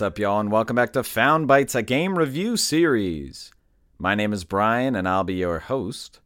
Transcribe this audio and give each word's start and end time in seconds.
What's 0.00 0.12
up, 0.12 0.18
y'all, 0.18 0.40
and 0.40 0.50
welcome 0.50 0.76
back 0.76 0.94
to 0.94 1.02
Found 1.02 1.46
Bytes, 1.46 1.74
a 1.74 1.82
game 1.82 2.16
review 2.16 2.56
series. 2.56 3.52
My 3.98 4.14
name 4.14 4.32
is 4.32 4.44
Brian, 4.44 4.96
and 4.96 5.06
I'll 5.06 5.24
be 5.24 5.34
your 5.34 5.58
host. 5.58 6.20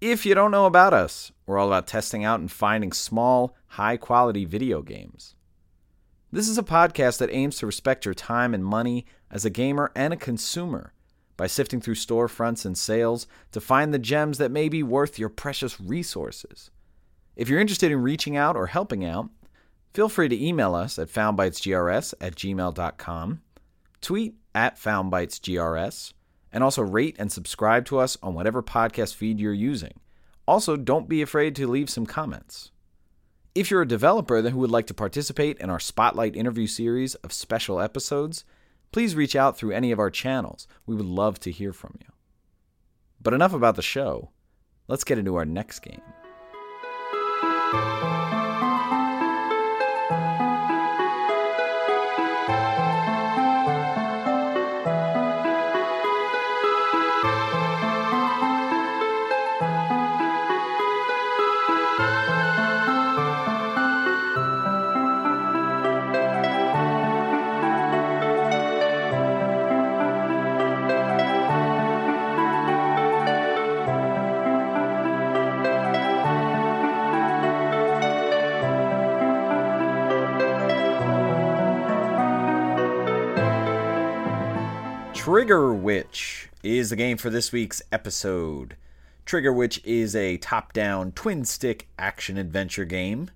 If 0.00 0.24
you 0.24 0.36
don't 0.36 0.52
know 0.52 0.64
about 0.64 0.94
us, 0.94 1.32
we're 1.44 1.58
all 1.58 1.66
about 1.66 1.88
testing 1.88 2.24
out 2.24 2.38
and 2.38 2.48
finding 2.48 2.92
small, 2.92 3.56
high 3.66 3.96
quality 3.96 4.44
video 4.44 4.80
games. 4.80 5.34
This 6.30 6.48
is 6.48 6.56
a 6.56 6.62
podcast 6.62 7.18
that 7.18 7.34
aims 7.34 7.58
to 7.58 7.66
respect 7.66 8.04
your 8.04 8.14
time 8.14 8.54
and 8.54 8.64
money 8.64 9.06
as 9.28 9.44
a 9.44 9.50
gamer 9.50 9.90
and 9.96 10.12
a 10.12 10.16
consumer 10.16 10.92
by 11.36 11.48
sifting 11.48 11.80
through 11.80 11.96
storefronts 11.96 12.64
and 12.64 12.78
sales 12.78 13.26
to 13.50 13.60
find 13.60 13.92
the 13.92 13.98
gems 13.98 14.38
that 14.38 14.52
may 14.52 14.68
be 14.68 14.84
worth 14.84 15.18
your 15.18 15.30
precious 15.30 15.80
resources. 15.80 16.70
If 17.34 17.48
you're 17.48 17.58
interested 17.58 17.90
in 17.90 18.02
reaching 18.02 18.36
out 18.36 18.54
or 18.54 18.68
helping 18.68 19.04
out, 19.04 19.30
Feel 19.92 20.08
free 20.08 20.28
to 20.28 20.44
email 20.44 20.74
us 20.74 20.98
at 20.98 21.08
foundbytesgrs 21.08 22.14
at 22.20 22.34
gmail.com, 22.36 23.40
tweet 24.00 24.34
at 24.54 24.76
foundbytesgrs, 24.76 26.12
and 26.52 26.64
also 26.64 26.82
rate 26.82 27.16
and 27.18 27.30
subscribe 27.30 27.84
to 27.86 27.98
us 27.98 28.16
on 28.22 28.34
whatever 28.34 28.62
podcast 28.62 29.14
feed 29.14 29.40
you're 29.40 29.52
using. 29.52 29.94
Also, 30.46 30.76
don't 30.76 31.08
be 31.08 31.22
afraid 31.22 31.54
to 31.56 31.66
leave 31.66 31.90
some 31.90 32.06
comments. 32.06 32.70
If 33.54 33.70
you're 33.70 33.82
a 33.82 33.88
developer 33.88 34.40
who 34.42 34.58
would 34.58 34.70
like 34.70 34.86
to 34.86 34.94
participate 34.94 35.58
in 35.58 35.70
our 35.70 35.80
Spotlight 35.80 36.36
interview 36.36 36.68
series 36.68 37.16
of 37.16 37.32
special 37.32 37.80
episodes, 37.80 38.44
please 38.92 39.16
reach 39.16 39.34
out 39.34 39.58
through 39.58 39.72
any 39.72 39.90
of 39.90 39.98
our 39.98 40.10
channels. 40.10 40.68
We 40.86 40.94
would 40.94 41.06
love 41.06 41.40
to 41.40 41.50
hear 41.50 41.72
from 41.72 41.96
you. 42.00 42.12
But 43.20 43.34
enough 43.34 43.52
about 43.52 43.76
the 43.76 43.82
show. 43.82 44.30
Let's 44.86 45.04
get 45.04 45.18
into 45.18 45.36
our 45.36 45.44
next 45.44 45.80
game. 45.80 46.00
Trigger 85.30 85.72
Witch 85.72 86.48
is 86.64 86.90
the 86.90 86.96
game 86.96 87.16
for 87.16 87.30
this 87.30 87.52
week's 87.52 87.80
episode. 87.92 88.74
Trigger 89.24 89.52
Witch 89.52 89.80
is 89.84 90.16
a 90.16 90.38
top 90.38 90.72
down 90.72 91.12
twin 91.12 91.44
stick 91.44 91.86
action 91.96 92.36
adventure 92.36 92.84
game. 92.84 93.30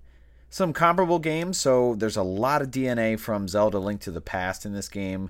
Some 0.49 0.73
comparable 0.73 1.19
games, 1.19 1.57
so 1.57 1.95
there's 1.95 2.17
a 2.17 2.21
lot 2.21 2.61
of 2.61 2.69
DNA 2.69 3.17
from 3.17 3.47
Zelda 3.47 3.79
Link 3.79 4.01
to 4.01 4.11
the 4.11 4.19
Past 4.19 4.65
in 4.65 4.73
this 4.73 4.89
game. 4.89 5.29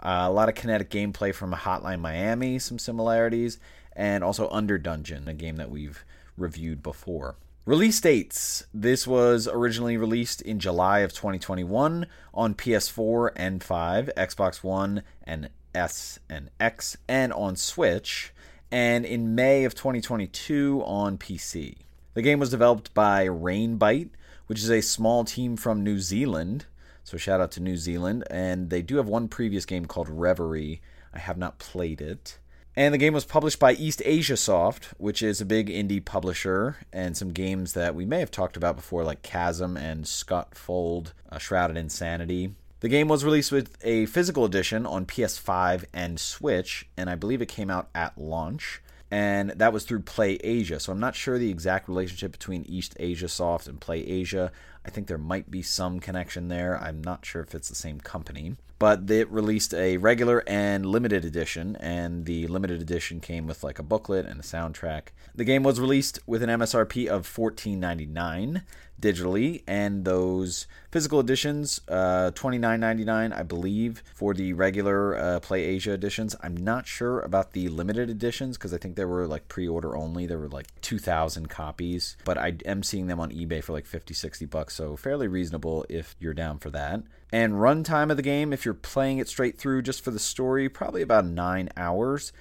Uh, 0.00 0.26
a 0.28 0.30
lot 0.30 0.48
of 0.48 0.54
kinetic 0.54 0.88
gameplay 0.88 1.34
from 1.34 1.52
Hotline 1.52 1.98
Miami, 1.98 2.60
some 2.60 2.78
similarities, 2.78 3.58
and 3.96 4.22
also 4.22 4.48
Under 4.50 4.78
Dungeon, 4.78 5.26
a 5.26 5.34
game 5.34 5.56
that 5.56 5.68
we've 5.68 6.04
reviewed 6.36 6.80
before. 6.80 7.34
Release 7.66 8.00
dates. 8.00 8.66
This 8.72 9.04
was 9.04 9.48
originally 9.48 9.96
released 9.96 10.42
in 10.42 10.60
July 10.60 11.00
of 11.00 11.12
2021 11.12 12.06
on 12.32 12.54
PS4 12.54 13.30
and 13.34 13.64
5, 13.64 14.10
Xbox 14.16 14.62
One, 14.62 15.02
and 15.24 15.48
S 15.74 16.18
and 16.28 16.50
X, 16.60 16.96
and 17.08 17.32
on 17.32 17.56
Switch, 17.56 18.32
and 18.70 19.04
in 19.04 19.34
May 19.34 19.64
of 19.64 19.74
2022 19.74 20.82
on 20.84 21.18
PC. 21.18 21.76
The 22.14 22.22
game 22.22 22.38
was 22.38 22.50
developed 22.50 22.94
by 22.94 23.26
Rainbite, 23.26 24.10
which 24.46 24.60
is 24.60 24.70
a 24.70 24.80
small 24.80 25.24
team 25.24 25.56
from 25.56 25.82
New 25.82 25.98
Zealand. 25.98 26.66
So 27.02 27.16
shout 27.16 27.40
out 27.40 27.50
to 27.52 27.60
New 27.60 27.76
Zealand. 27.76 28.24
And 28.30 28.70
they 28.70 28.82
do 28.82 28.96
have 28.96 29.08
one 29.08 29.28
previous 29.28 29.66
game 29.66 29.86
called 29.86 30.08
Reverie. 30.08 30.80
I 31.12 31.18
have 31.18 31.36
not 31.36 31.58
played 31.58 32.00
it. 32.00 32.38
And 32.76 32.92
the 32.92 32.98
game 32.98 33.14
was 33.14 33.24
published 33.24 33.60
by 33.60 33.76
Eastasiasoft, 33.76 34.86
which 34.98 35.22
is 35.22 35.40
a 35.40 35.46
big 35.46 35.68
indie 35.68 36.04
publisher, 36.04 36.78
and 36.92 37.16
some 37.16 37.30
games 37.30 37.72
that 37.74 37.94
we 37.94 38.04
may 38.04 38.18
have 38.18 38.32
talked 38.32 38.56
about 38.56 38.74
before, 38.74 39.04
like 39.04 39.22
Chasm 39.22 39.76
and 39.76 40.08
Scott 40.08 40.56
Fold, 40.56 41.14
uh, 41.30 41.38
Shrouded 41.38 41.76
Insanity. 41.76 42.54
The 42.84 42.90
game 42.90 43.08
was 43.08 43.24
released 43.24 43.50
with 43.50 43.78
a 43.82 44.04
physical 44.04 44.44
edition 44.44 44.84
on 44.84 45.06
PS5 45.06 45.86
and 45.94 46.20
Switch, 46.20 46.86
and 46.98 47.08
I 47.08 47.14
believe 47.14 47.40
it 47.40 47.48
came 47.48 47.70
out 47.70 47.88
at 47.94 48.18
launch. 48.18 48.82
And 49.10 49.52
that 49.52 49.72
was 49.72 49.84
through 49.84 50.00
Play 50.00 50.34
Asia. 50.44 50.78
So 50.78 50.92
I'm 50.92 51.00
not 51.00 51.14
sure 51.14 51.38
the 51.38 51.48
exact 51.48 51.88
relationship 51.88 52.32
between 52.32 52.66
Eastasiasoft 52.66 53.68
and 53.68 53.80
Play 53.80 54.00
Asia. 54.00 54.52
I 54.84 54.90
think 54.90 55.06
there 55.06 55.16
might 55.16 55.50
be 55.50 55.62
some 55.62 55.98
connection 55.98 56.48
there. 56.48 56.78
I'm 56.78 57.02
not 57.02 57.24
sure 57.24 57.40
if 57.40 57.54
it's 57.54 57.70
the 57.70 57.74
same 57.74 58.00
company. 58.00 58.56
But 58.78 59.10
it 59.10 59.30
released 59.30 59.72
a 59.72 59.96
regular 59.96 60.44
and 60.46 60.84
limited 60.84 61.24
edition, 61.24 61.76
and 61.76 62.26
the 62.26 62.46
limited 62.48 62.82
edition 62.82 63.18
came 63.20 63.46
with 63.46 63.64
like 63.64 63.78
a 63.78 63.82
booklet 63.82 64.26
and 64.26 64.38
a 64.38 64.42
soundtrack. 64.42 65.04
The 65.34 65.44
game 65.44 65.62
was 65.62 65.80
released 65.80 66.18
with 66.26 66.42
an 66.42 66.50
MSRP 66.50 67.06
of 67.06 67.26
$14.99 67.26 68.60
digitally, 69.00 69.62
and 69.66 70.04
those 70.04 70.66
physical 70.90 71.20
editions, 71.20 71.80
uh, 71.88 72.30
twenty 72.32 72.58
nine 72.58 72.80
ninety 72.80 73.04
nine, 73.04 73.32
I 73.32 73.42
believe, 73.42 74.02
for 74.14 74.34
the 74.34 74.52
regular 74.52 75.16
uh, 75.16 75.40
Play 75.40 75.64
Asia 75.64 75.92
editions. 75.92 76.36
I'm 76.42 76.56
not 76.56 76.86
sure 76.86 77.20
about 77.20 77.52
the 77.52 77.68
limited 77.68 78.10
editions 78.10 78.56
because 78.56 78.72
I 78.72 78.78
think 78.78 78.96
they 78.96 79.04
were 79.04 79.26
like 79.26 79.48
pre 79.48 79.68
order 79.68 79.96
only. 79.96 80.26
There 80.26 80.38
were 80.38 80.48
like 80.48 80.68
two 80.80 80.98
thousand 80.98 81.48
copies, 81.50 82.16
but 82.24 82.38
I 82.38 82.54
am 82.64 82.82
seeing 82.82 83.06
them 83.06 83.20
on 83.20 83.30
eBay 83.30 83.62
for 83.62 83.72
like 83.72 83.86
50, 83.86 84.14
60 84.14 84.46
bucks, 84.46 84.74
so 84.74 84.96
fairly 84.96 85.28
reasonable 85.28 85.84
if 85.88 86.16
you're 86.18 86.34
down 86.34 86.58
for 86.58 86.70
that. 86.70 87.02
And 87.32 87.54
runtime 87.54 88.10
of 88.10 88.16
the 88.16 88.22
game, 88.22 88.52
if 88.52 88.64
you're 88.64 88.74
playing 88.74 89.18
it 89.18 89.28
straight 89.28 89.58
through 89.58 89.82
just 89.82 90.02
for 90.02 90.10
the 90.10 90.18
story, 90.18 90.68
probably 90.68 91.02
about 91.02 91.26
nine 91.26 91.68
hours 91.76 92.32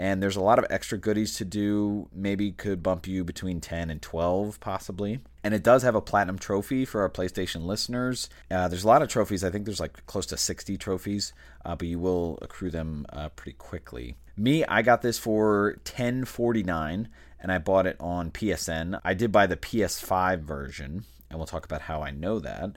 and 0.00 0.22
there's 0.22 0.36
a 0.36 0.40
lot 0.40 0.58
of 0.58 0.64
extra 0.70 0.96
goodies 0.96 1.36
to 1.36 1.44
do. 1.44 2.08
Maybe 2.10 2.52
could 2.52 2.82
bump 2.82 3.06
you 3.06 3.22
between 3.22 3.60
10 3.60 3.90
and 3.90 4.00
12, 4.00 4.58
possibly. 4.58 5.20
And 5.44 5.52
it 5.52 5.62
does 5.62 5.82
have 5.82 5.94
a 5.94 6.00
platinum 6.00 6.38
trophy 6.38 6.86
for 6.86 7.02
our 7.02 7.10
PlayStation 7.10 7.66
listeners. 7.66 8.30
Uh, 8.50 8.66
there's 8.66 8.82
a 8.82 8.86
lot 8.86 9.02
of 9.02 9.10
trophies. 9.10 9.44
I 9.44 9.50
think 9.50 9.66
there's 9.66 9.78
like 9.78 10.06
close 10.06 10.24
to 10.26 10.38
60 10.38 10.78
trophies, 10.78 11.34
uh, 11.66 11.76
but 11.76 11.86
you 11.86 11.98
will 11.98 12.38
accrue 12.40 12.70
them 12.70 13.04
uh, 13.12 13.28
pretty 13.28 13.58
quickly. 13.58 14.16
Me, 14.38 14.64
I 14.64 14.80
got 14.80 15.02
this 15.02 15.18
for 15.18 15.78
10.49, 15.84 17.06
and 17.38 17.52
I 17.52 17.58
bought 17.58 17.86
it 17.86 17.96
on 18.00 18.30
PSN. 18.30 18.98
I 19.04 19.12
did 19.12 19.30
buy 19.30 19.46
the 19.46 19.58
PS5 19.58 20.40
version, 20.40 21.04
and 21.28 21.38
we'll 21.38 21.46
talk 21.46 21.66
about 21.66 21.82
how 21.82 22.00
I 22.00 22.10
know 22.10 22.38
that. 22.38 22.70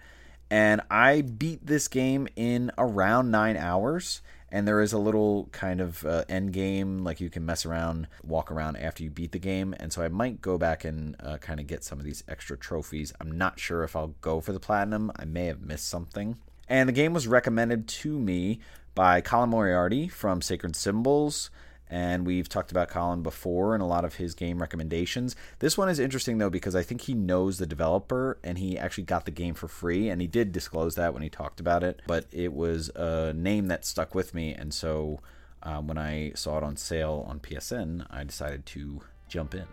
And 0.52 0.82
I 0.92 1.22
beat 1.22 1.66
this 1.66 1.88
game 1.88 2.28
in 2.36 2.70
around 2.78 3.32
nine 3.32 3.56
hours 3.56 4.22
and 4.54 4.68
there 4.68 4.82
is 4.82 4.94
a 4.94 5.00
little 5.00 5.50
kind 5.52 5.82
of 5.82 6.06
uh, 6.06 6.24
end 6.30 6.54
game 6.54 7.04
like 7.04 7.20
you 7.20 7.30
can 7.30 7.44
mess 7.44 7.66
around 7.66 8.08
walk 8.24 8.52
around 8.52 8.78
after 8.78 9.04
you 9.04 9.10
beat 9.10 9.32
the 9.32 9.40
game. 9.40 9.76
And 9.80 9.92
so 9.92 10.04
i 10.04 10.08
might 10.08 10.42
go 10.42 10.60
back 10.60 10.86
and 10.86 11.16
uh, 11.20 11.38
kind 11.40 11.60
of 11.60 11.66
get 11.66 11.84
some 11.84 12.00
of 12.00 12.06
these 12.06 12.24
extra 12.28 12.56
trophies. 12.56 13.12
I'm 13.20 13.36
not 13.36 13.60
sure 13.60 13.84
if 13.84 13.96
i'll 13.96 14.14
go 14.22 14.40
for 14.40 14.54
the 14.54 14.60
platinum. 14.60 15.12
I 15.16 15.26
may 15.26 15.48
have 15.48 15.62
missed 15.62 15.90
something. 15.90 16.38
And 16.70 16.88
the 16.88 16.94
game 16.94 17.14
was 17.14 17.28
recommended 17.28 17.88
to 17.88 18.18
me 18.18 18.60
by 18.94 19.22
colin 19.22 19.50
moriarty 19.50 20.08
from 20.08 20.40
sacred 20.40 20.76
symbols 20.76 21.50
and 21.94 22.26
we've 22.26 22.50
talked 22.50 22.72
about 22.72 22.90
Colin 22.90 23.22
before 23.22 23.76
and 23.76 23.84
a 23.84 23.86
lot 23.86 24.04
of 24.04 24.16
his 24.16 24.34
game 24.34 24.60
recommendations. 24.60 25.36
This 25.60 25.78
one 25.78 25.90
is 25.90 26.00
interesting 26.00 26.40
though 26.40 26.50
because 26.50 26.76
I 26.76 26.82
think 26.82 27.02
he 27.02 27.14
knows 27.14 27.60
the 27.60 27.68
developer 27.68 28.40
and 28.44 28.58
he 28.58 28.80
actually 28.80 29.04
got 29.04 29.26
the 29.26 29.32
game 29.32 29.54
for 29.54 29.68
free 29.68 30.10
and 30.10 30.20
he 30.20 30.26
did 30.26 30.52
disclose 30.52 30.96
that 30.96 31.14
when 31.14 31.22
he 31.22 31.30
talked 31.30 31.60
about 31.60 31.84
it, 31.84 32.02
but 32.08 32.26
it 32.32 32.52
was 32.52 32.90
a 32.96 33.32
name 33.34 33.68
that 33.68 33.86
stuck 33.86 34.16
with 34.16 34.34
me 34.34 34.56
and 34.56 34.74
so 34.74 35.20
um, 35.62 35.86
when 35.86 36.00
I 36.00 36.32
saw 36.34 36.58
it 36.58 36.64
on 36.64 36.78
sale 36.78 37.26
on 37.28 37.40
PSN, 37.40 38.08
I 38.10 38.24
decided 38.24 38.66
to 38.66 39.02
jump 39.30 39.54
in. 39.54 39.68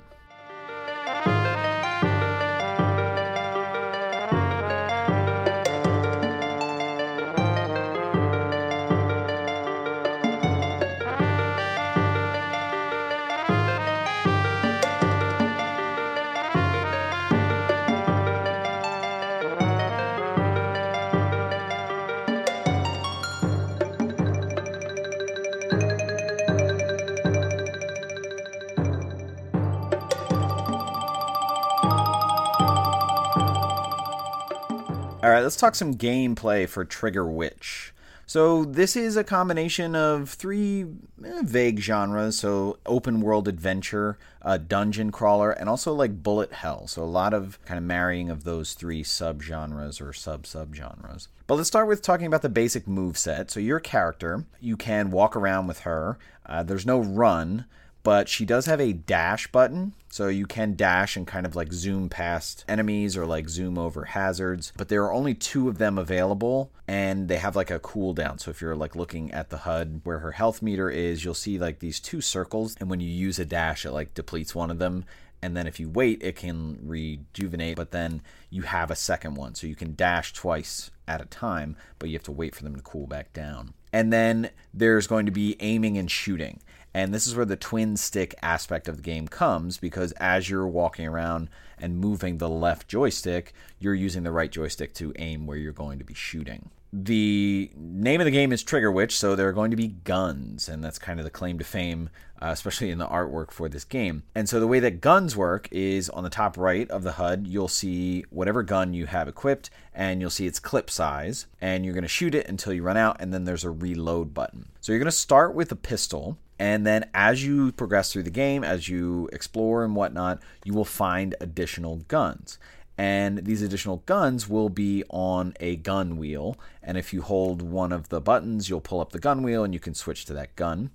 All 35.23 35.29
right, 35.29 35.43
let's 35.43 35.57
talk 35.57 35.75
some 35.75 35.97
gameplay 35.97 36.67
for 36.67 36.83
Trigger 36.83 37.27
Witch. 37.27 37.93
So 38.25 38.65
this 38.65 38.97
is 38.97 39.19
a 39.19 39.25
combination 39.25 39.95
of 39.95 40.31
three 40.31 40.87
eh, 41.23 41.43
vague 41.43 41.79
genres. 41.79 42.39
So 42.39 42.79
open 42.87 43.21
world 43.21 43.47
adventure, 43.47 44.17
uh, 44.41 44.57
dungeon 44.57 45.13
crawler, 45.13 45.51
and 45.51 45.69
also 45.69 45.93
like 45.93 46.23
bullet 46.23 46.55
hell. 46.55 46.87
So 46.87 47.03
a 47.03 47.05
lot 47.05 47.35
of 47.35 47.59
kind 47.67 47.77
of 47.77 47.85
marrying 47.85 48.31
of 48.31 48.45
those 48.45 48.73
three 48.73 49.03
subgenres 49.03 50.01
or 50.01 50.15
sub 50.15 50.45
subgenres. 50.45 51.29
But 51.47 51.57
let's 51.57 51.69
start 51.69 51.87
with 51.87 52.01
talking 52.01 52.27
about 52.27 52.41
the 52.41 52.49
basic 52.49 52.89
move 52.89 53.19
set. 53.19 53.51
So 53.51 53.61
your 53.61 53.81
character, 53.81 54.47
you 54.59 54.79
can 54.79 55.11
walk 55.11 55.37
around 55.37 55.67
with 55.67 55.81
her. 55.81 56.19
Uh, 56.47 56.63
there's 56.63 56.87
no 56.87 56.99
run 56.99 57.67
but 58.03 58.29
she 58.29 58.45
does 58.45 58.67
have 58.67 58.81
a 58.81 58.93
dash 58.93 59.51
button 59.53 59.93
so 60.09 60.29
you 60.29 60.47
can 60.47 60.75
dash 60.75 61.17
and 61.17 61.27
kind 61.27 61.47
of 61.47 61.55
like 61.55 61.73
zoom 61.73 62.09
past 62.09 62.65
enemies 62.69 63.17
or 63.17 63.27
like 63.27 63.49
zoom 63.49 63.79
over 63.79 64.07
hazards 64.07 64.73
but 64.77 64.89
there 64.89 65.05
are 65.05 65.13
only 65.13 65.35
two 65.35 65.69
of 65.69 65.79
them 65.79 65.99
available 65.99 66.71
and 66.91 67.29
they 67.29 67.37
have 67.37 67.55
like 67.55 67.71
a 67.71 67.79
cooldown. 67.79 68.41
So 68.41 68.51
if 68.51 68.61
you're 68.61 68.75
like 68.75 68.97
looking 68.97 69.31
at 69.31 69.51
the 69.51 69.59
hud 69.59 70.01
where 70.03 70.19
her 70.19 70.33
health 70.33 70.61
meter 70.61 70.91
is 70.91 71.25
you'll 71.25 71.35
see 71.35 71.57
like 71.57 71.79
these 71.79 72.01
two 72.01 72.21
circles 72.21 72.77
and 72.81 72.91
when 72.91 72.99
you 72.99 73.09
use 73.09 73.39
a 73.39 73.45
dash 73.45 73.87
it 73.87 73.93
like 73.93 74.13
depletes 74.13 74.57
one 74.57 74.73
of 74.73 74.79
them 74.79 75.05
and 75.41 75.57
then 75.57 75.69
if 75.69 75.79
you 75.79 75.89
wait 75.89 76.21
it 76.21 76.35
can 76.35 76.79
rejuvenate 76.83 77.77
but 77.77 77.93
then 77.93 78.23
you 78.51 78.63
have 78.63 78.91
a 78.91 78.97
second 78.97 79.35
one. 79.35 79.55
So 79.55 79.69
you 79.69 79.77
can 79.77 79.95
dash 79.95 80.33
twice 80.33 80.91
at 81.07 81.21
a 81.21 81.27
time 81.27 81.77
but 82.01 82.09
you 82.09 82.17
have 82.17 82.25
to 82.25 82.33
wait 82.33 82.57
for 82.57 82.65
them 82.65 82.75
to 82.75 82.83
cool 82.83 83.07
back 83.07 83.33
down 83.33 83.75
and 83.93 84.13
then 84.13 84.51
there's 84.73 85.07
going 85.07 85.27
to 85.27 85.33
be 85.33 85.57
aiming 85.61 85.99
and 85.99 86.11
shooting 86.11 86.61
and 86.93 87.15
this 87.15 87.27
is 87.27 87.37
where 87.37 87.47
the 87.47 87.57
twin 87.57 87.97
stick 87.97 88.35
aspect 88.43 88.89
of 88.89 88.97
the 88.97 89.03
game 89.03 89.29
comes 89.29 89.79
because 89.79 90.13
as 90.13 90.51
you're 90.51 90.67
walking 90.67 91.07
around 91.07 91.49
and 91.79 91.99
moving 91.99 92.39
the 92.39 92.49
left 92.49 92.89
joystick, 92.89 93.55
you're 93.79 93.95
using 93.95 94.25
the 94.25 94.33
right 94.33 94.51
joystick 94.51 94.93
to 94.95 95.13
aim 95.17 95.47
where 95.47 95.57
you're 95.57 95.73
going 95.73 95.99
to 95.99 96.05
be 96.05 96.15
shooting. 96.15 96.71
The 96.93 97.71
name 97.77 98.21
of 98.21 98.25
the 98.25 98.33
game 98.33 98.53
is 98.53 98.65
Trigger 98.65 98.91
Witch, 98.91 99.17
so 99.17 99.37
there 99.37 99.47
are 99.47 99.53
going 99.53 99.71
to 99.71 99.77
be 99.77 99.87
guns, 99.87 100.69
and 100.69 100.83
that's 100.83 100.99
kind 100.99 101.21
of 101.21 101.25
the 101.25 101.31
claim 101.31 101.57
to 101.59 101.65
fame, 101.65 102.11
uh, 102.43 102.49
especially 102.49 102.91
in 102.91 102.99
the 102.99 103.07
artwork 103.07 103.53
for 103.53 103.69
this 103.69 103.85
game. 103.85 104.25
And 104.35 104.49
so 104.49 104.59
the 104.59 104.67
way 104.67 104.81
that 104.81 105.01
guns 105.01 105.37
work 105.37 105.69
is 105.71 106.11
on 106.11 106.25
the 106.25 106.31
top 106.31 106.57
right 106.57 106.91
of 106.91 107.05
the 107.05 107.13
HUD, 107.13 107.47
you'll 107.47 107.69
see 107.69 108.25
whatever 108.31 108.65
gun 108.65 108.93
you 108.93 109.07
have 109.07 109.29
equipped, 109.29 109.71
and 109.95 110.21
you'll 110.21 110.31
see 110.31 110.49
its 110.49 110.59
clip 110.59 110.91
size, 110.91 111.47
and 111.61 111.85
you're 111.85 111.95
going 111.95 112.03
to 112.03 112.09
shoot 112.09 112.35
it 112.35 112.49
until 112.49 112.73
you 112.73 112.83
run 112.83 112.97
out, 112.97 113.19
and 113.21 113.33
then 113.33 113.45
there's 113.45 113.65
a 113.65 113.71
reload 113.71 114.35
button. 114.35 114.67
So 114.81 114.91
you're 114.91 114.99
going 114.99 115.05
to 115.05 115.13
start 115.13 115.55
with 115.55 115.71
a 115.71 115.77
pistol, 115.77 116.39
and 116.59 116.85
then 116.85 117.09
as 117.15 117.45
you 117.45 117.71
progress 117.71 118.13
through 118.13 118.25
the 118.25 118.31
game, 118.31 118.65
as 118.65 118.89
you 118.89 119.29
explore 119.33 119.85
and 119.85 119.95
whatnot, 119.95 120.43
you 120.65 120.75
will 120.75 120.85
find 120.85 121.37
additional 121.41 121.99
guns. 122.09 122.59
And 123.01 123.47
these 123.47 123.63
additional 123.63 124.03
guns 124.05 124.47
will 124.47 124.69
be 124.69 125.05
on 125.09 125.55
a 125.59 125.77
gun 125.77 126.19
wheel. 126.19 126.59
And 126.83 126.99
if 126.99 127.15
you 127.15 127.23
hold 127.23 127.63
one 127.63 127.93
of 127.93 128.11
the 128.11 128.21
buttons, 128.21 128.69
you'll 128.69 128.83
pull 128.83 129.01
up 129.01 129.13
the 129.13 129.19
gun 129.19 129.43
wheel 129.43 129.65
and 129.65 129.73
you 129.73 129.81
can 129.81 129.95
switch 129.95 130.27
to 130.27 130.35
that 130.35 130.55
gun. 130.55 130.91